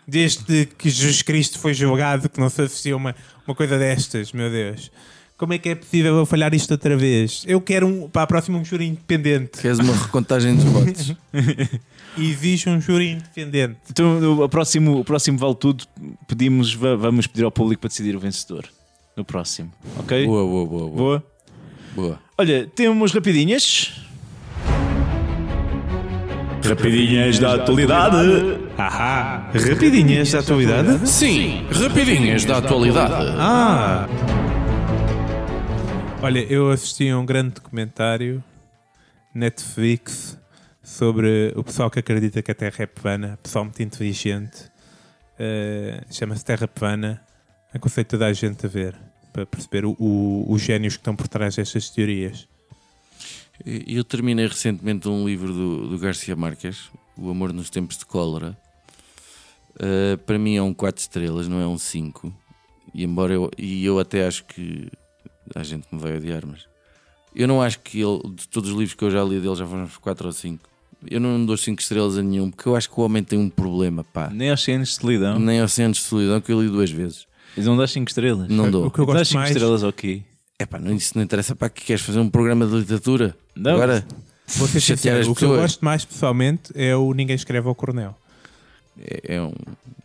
Desde 0.07 0.67
que 0.67 0.90
Jesus 0.90 1.23
Cristo 1.23 1.59
foi 1.59 1.73
julgado, 1.73 2.29
que 2.29 2.38
não 2.38 2.51
se 2.51 2.61
oferecia 2.62 2.97
uma, 2.97 3.14
uma 3.47 3.55
coisa 3.55 3.79
destas, 3.79 4.33
meu 4.33 4.51
Deus. 4.51 4.90
Como 5.37 5.53
é 5.53 5.59
que 5.59 5.68
é 5.68 5.75
possível 5.75 6.16
eu 6.16 6.25
falhar 6.27 6.55
isto 6.55 6.70
outra 6.70 6.97
vez? 6.97 7.42
Eu 7.47 7.61
quero 7.61 7.88
um, 7.88 8.09
para 8.09 8.23
a 8.23 8.27
próxima 8.27 8.57
um 8.57 8.64
júri 8.64 8.87
independente. 8.87 9.61
queres 9.61 9.81
uma 9.81 9.92
recontagem 9.92 10.55
dos 10.55 10.64
votos? 10.64 11.12
E 12.16 12.31
exige 12.31 12.68
um 12.70 12.81
júri 12.81 13.11
independente. 13.11 13.77
Então, 13.90 14.40
o 14.44 14.49
próximo, 14.49 15.01
o 15.01 15.05
próximo 15.05 15.37
Vale 15.37 15.57
Tudo, 15.57 15.85
pedimos, 16.29 16.73
va- 16.73 16.94
vamos 16.94 17.27
pedir 17.27 17.44
ao 17.44 17.51
público 17.51 17.81
para 17.81 17.88
decidir 17.88 18.14
o 18.14 18.20
vencedor. 18.20 18.64
No 19.16 19.25
próximo, 19.25 19.73
ok? 19.99 20.25
Boa, 20.25 20.44
boa, 20.44 20.66
boa, 20.66 20.81
boa. 20.88 20.90
Boa. 20.90 21.25
boa. 21.97 22.18
Olha, 22.38 22.68
temos 22.75 23.12
rapidinhas. 23.12 23.92
Rapidinhas 26.64 27.38
da 27.40 27.55
atualidade. 27.55 28.16
Ahá! 28.79 29.51
Rapidinhas 29.53 30.31
da 30.31 30.38
atualidade? 30.38 31.09
Sim, 31.09 31.66
rapidinhas 31.73 32.44
da 32.44 32.59
atualidade. 32.59 33.35
Ah! 33.37 34.09
Olha, 36.25 36.41
eu 36.51 36.71
assisti 36.71 37.07
a 37.11 37.19
um 37.19 37.27
grande 37.27 37.51
documentário 37.57 38.43
Netflix 39.35 40.39
sobre 40.83 41.53
o 41.55 41.63
pessoal 41.63 41.91
que 41.91 41.99
acredita 41.99 42.41
que 42.41 42.51
a 42.51 42.55
Terra 42.55 42.77
é 42.79 42.87
plana, 42.87 43.39
pessoal 43.43 43.65
muito 43.67 43.83
inteligente. 43.83 44.71
Eh, 45.39 46.03
Chama-se 46.11 46.43
Terra 46.43 46.67
Plana. 46.67 47.23
Aconselho 47.75 48.07
toda 48.07 48.25
a 48.27 48.33
gente 48.33 48.65
a 48.65 48.69
ver 48.71 48.97
para 49.35 49.45
perceber 49.45 49.85
o- 49.85 49.95
o- 49.99 50.47
os 50.51 50.63
génios 50.63 50.95
que 50.95 51.01
estão 51.01 51.15
por 51.15 51.29
trás 51.29 51.57
destas 51.57 51.91
teorias. 51.91 52.49
Eu 53.65 54.03
terminei 54.03 54.47
recentemente 54.47 55.07
um 55.07 55.27
livro 55.27 55.53
do, 55.53 55.89
do 55.91 55.99
Garcia 55.99 56.35
Marques, 56.35 56.89
O 57.19 57.29
Amor 57.29 57.53
nos 57.53 57.69
Tempos 57.69 57.99
de 57.99 58.07
Cólera. 58.07 58.57
Uh, 59.77 60.17
para 60.25 60.39
mim 60.39 60.57
é 60.57 60.63
um 60.63 60.73
4 60.73 61.03
estrelas, 61.03 61.49
não 61.49 61.61
é 61.61 61.67
um 61.67 61.77
5. 61.77 62.33
E 62.95 63.05
embora 63.05 63.35
eu, 63.35 63.51
e 63.59 63.85
eu 63.85 63.99
até 63.99 64.27
acho 64.27 64.45
que 64.45 64.89
a 65.55 65.63
gente 65.63 65.87
me 65.91 65.99
vai 66.01 66.17
odiar, 66.17 66.43
mas 66.47 66.61
eu 67.35 67.49
não 67.49 67.61
acho 67.61 67.81
que 67.81 68.01
ele, 68.01 68.21
de 68.35 68.49
todos 68.49 68.71
os 68.71 68.77
livros 68.77 68.95
que 68.95 69.05
eu 69.05 69.11
já 69.11 69.23
li 69.25 69.41
dele, 69.41 69.55
já 69.57 69.67
foram 69.67 69.85
uns 69.85 69.97
4 69.97 70.27
ou 70.27 70.33
5. 70.33 70.69
Eu 71.11 71.21
não 71.21 71.45
dou 71.45 71.57
5 71.57 71.81
estrelas 71.83 72.17
a 72.17 72.23
nenhum, 72.23 72.51
porque 72.51 72.67
eu 72.69 72.75
acho 72.77 72.89
que 72.89 72.99
o 72.99 73.03
homem 73.03 73.23
tem 73.23 73.39
um 73.39 73.51
problema, 73.51 74.03
pá. 74.05 74.31
Nem 74.31 74.51
aos 74.51 74.63
cenos 74.63 74.89
de 74.91 74.95
solidão. 74.95 75.39
Nem 75.39 75.63
Oceanos 75.63 75.99
de 75.99 76.03
Solidão, 76.05 76.41
que 76.41 76.51
eu 76.51 76.63
li 76.63 76.69
duas 76.69 76.91
vezes. 76.91 77.27
Eles 77.57 77.67
não 77.67 77.77
dás 77.77 77.91
5 77.91 78.09
estrelas. 78.09 78.49
Não 78.49 78.67
O 78.69 78.71
dou. 78.71 78.91
que 78.91 78.99
eu 79.01 79.07
Dás 79.07 79.19
gosto 79.19 79.31
5 79.33 79.39
mais. 79.41 79.51
estrelas 79.51 79.85
ao 79.85 79.93
quê? 79.93 80.23
É 80.59 80.65
pá, 80.65 80.79
não, 80.79 80.95
isso 80.95 81.13
não 81.17 81.23
interessa 81.23 81.55
para 81.55 81.69
que 81.69 81.85
queres 81.85 82.03
fazer 82.03 82.21
um 82.21 82.31
programa 82.31 82.67
de 82.67 82.75
literatura. 82.77 83.37
Não. 83.55 83.73
Agora, 83.75 84.07
Vou 84.57 84.69
ser 84.69 84.81
Chatear 84.81 85.19
as 85.21 85.27
o 85.27 85.35
que 85.35 85.45
eu 85.45 85.49
pessoas. 85.51 85.61
gosto 85.61 85.85
mais 85.85 86.05
pessoalmente 86.05 86.71
é 86.75 86.95
o 86.97 87.13
Ninguém 87.13 87.35
Escreve 87.37 87.67
ao 87.69 87.75
Coronel. 87.75 88.17
é, 88.99 89.37
é 89.37 89.43
um, 89.43 89.53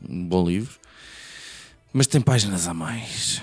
um 0.10 0.26
bom 0.28 0.46
livro, 0.48 0.74
mas 1.94 2.08
tem 2.08 2.20
páginas 2.22 2.68
a 2.68 2.74
mais. 2.74 3.42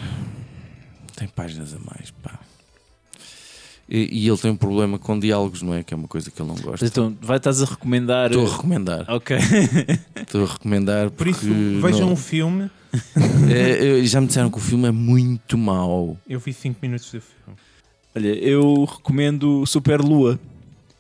Tem 1.17 1.27
páginas 1.29 1.75
a 1.75 1.79
mais, 1.79 2.11
pá. 2.23 2.39
E, 3.89 4.25
e 4.25 4.29
ele 4.29 4.37
tem 4.39 4.51
um 4.51 4.57
problema 4.57 4.99
com 4.99 5.19
diálogos, 5.19 5.63
não 5.63 5.73
é? 5.73 5.83
Que 5.85 5.95
é 5.95 5.97
uma 5.97 6.09
coisa 6.09 6.31
que 6.31 6.43
ele 6.43 6.49
não 6.49 6.57
gosta. 6.57 6.85
Então, 6.85 7.17
vai 7.23 7.37
estás 7.37 7.63
a 7.63 7.67
recomendar. 7.67 8.27
Estou 8.31 8.47
a 8.47 8.51
recomendar. 8.51 9.05
Ok. 9.09 9.37
Estou 10.21 10.45
a 10.45 10.53
recomendar. 10.53 11.11
Por 11.11 11.27
isso, 11.29 11.47
vejam 11.81 12.01
não- 12.07 12.13
um 12.13 12.17
filme. 12.17 12.71
É, 13.53 14.05
já 14.07 14.21
me 14.21 14.27
disseram 14.27 14.51
que 14.51 14.57
o 14.57 14.61
filme 14.61 14.89
é 14.89 14.91
muito 14.91 15.57
mau. 15.59 16.17
Eu 16.29 16.41
vi 16.41 16.53
5 16.53 16.79
minutos 16.83 17.07
do 17.13 17.21
filme. 17.21 17.59
Olha, 18.15 18.29
eu 18.29 18.85
recomendo 18.85 19.65
Super 19.67 20.01
Lua. 20.01 20.41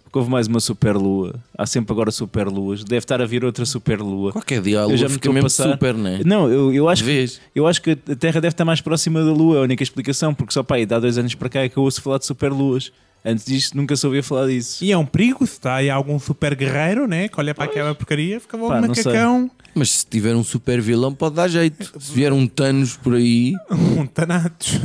Porque 0.07 0.19
houve 0.21 0.31
mais 0.31 0.47
uma 0.47 0.61
Super 0.61 0.97
Lua. 0.97 1.35
Há 1.59 1.67
sempre 1.67 1.93
agora 1.93 2.13
Super 2.13 2.47
Luas. 2.47 2.85
Deve 2.85 2.99
estar 2.99 3.21
a 3.21 3.27
vir 3.27 3.45
outra 3.45 3.67
Super 3.67 4.01
Lua. 4.01 4.31
Qualquer 4.31 4.63
diálogo 4.63 4.95
Eu 4.95 4.97
já 4.97 5.09
me 5.09 5.15
fica 5.15 5.29
a 5.29 5.33
mesmo 5.33 5.47
passar. 5.47 5.73
super, 5.73 5.95
não 5.95 6.09
é? 6.09 6.21
Não, 6.25 6.49
eu, 6.49 6.73
eu, 6.73 6.89
acho 6.89 7.03
que, 7.03 7.27
eu 7.57 7.67
acho 7.67 7.83
que 7.83 7.91
a 7.91 8.15
Terra 8.15 8.41
deve 8.41 8.55
estar 8.55 8.65
mais 8.65 8.81
próxima 8.81 9.19
da 9.25 9.33
Lua. 9.33 9.57
É 9.57 9.59
a 9.59 9.63
única 9.63 9.83
explicação. 9.83 10.33
Porque 10.33 10.53
só 10.53 10.63
pá, 10.63 10.77
aí, 10.77 10.87
dá 10.87 11.01
dois 11.01 11.19
anos 11.19 11.35
para 11.35 11.49
cá 11.49 11.61
é 11.63 11.69
que 11.69 11.77
eu 11.77 11.83
ouço 11.83 12.01
falar 12.01 12.19
de 12.19 12.25
Super 12.27 12.53
Luas. 12.53 12.93
Antes 13.25 13.45
disto, 13.45 13.77
nunca 13.77 13.97
soube 13.97 14.23
falar 14.23 14.47
disso. 14.47 14.85
E 14.85 14.93
é 14.93 14.97
um 14.97 15.05
perigo 15.05 15.45
se 15.45 15.55
está 15.55 15.75
aí 15.75 15.91
algum 15.91 16.21
super 16.21 16.55
logo 16.55 17.09
né? 17.09 17.27
Que 17.27 17.41
olha 17.41 17.53
para 17.53 17.65
aquela 17.65 17.93
porcaria, 17.93 18.39
fica 18.39 18.57
logo 18.57 18.69
Pá, 18.69 18.81
macacão, 18.81 19.51
Mas 19.75 19.91
se 19.91 20.07
tiver 20.07 20.37
um 20.37 20.45
super 20.45 20.81
vilão, 20.81 21.13
pode 21.13 21.35
dar 21.35 21.49
jeito. 21.49 22.01
Se 22.01 22.13
vier 22.13 22.33
um 22.33 22.47
Thanos 22.47 22.97
por 22.97 23.17
aí, 23.17 23.55
um 23.99 24.07
tanatos. 24.07 24.79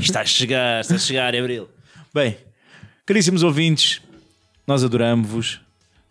Está 0.00 0.22
a 0.22 0.24
chegar, 0.24 0.80
está 0.80 0.94
a 0.94 0.98
chegar, 0.98 1.36
Abril. 1.36 1.68
Bem, 2.14 2.38
caríssimos 3.04 3.42
ouvintes, 3.42 4.00
nós 4.66 4.82
adoramos-vos. 4.84 5.60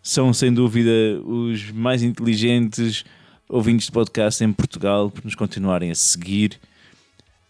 São 0.03 0.33
sem 0.33 0.51
dúvida 0.53 0.89
os 1.25 1.71
mais 1.71 2.01
inteligentes 2.01 3.03
ouvintes 3.47 3.85
de 3.87 3.91
podcast 3.91 4.43
em 4.43 4.51
Portugal 4.51 5.11
por 5.11 5.23
nos 5.23 5.35
continuarem 5.35 5.91
a 5.91 5.95
seguir. 5.95 6.59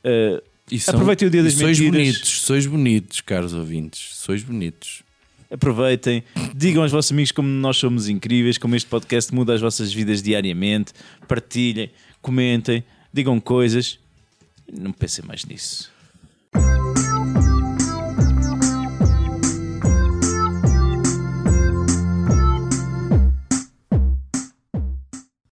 Uh, 0.03 0.41
são- 0.79 0.95
Aproveitem 0.95 1.27
o 1.27 1.31
dia 1.31 1.43
das 1.43 1.53
sois 1.53 1.79
mentiras. 1.79 2.05
bonitos, 2.15 2.41
sois 2.41 2.65
bonitos, 2.65 3.21
caros 3.21 3.53
ouvintes. 3.53 4.15
Sois 4.15 4.43
bonitos. 4.43 5.03
aproveitem, 5.49 6.23
digam 6.55 6.81
aos 6.81 6.91
vossos 6.93 7.11
amigos 7.11 7.31
como 7.33 7.47
nós 7.49 7.75
somos 7.77 8.07
incríveis, 8.07 8.57
como 8.57 8.73
este 8.75 8.87
podcast 8.89 9.33
muda 9.35 9.53
as 9.53 9.59
vossas 9.61 9.91
vidas 9.93 10.21
diariamente. 10.23 10.93
Partilhem, 11.27 11.89
comentem, 12.21 12.83
digam 13.13 13.37
coisas. 13.39 13.99
Não 14.71 14.91
pensem 14.93 15.25
mais 15.25 15.43
nisso. 15.45 15.90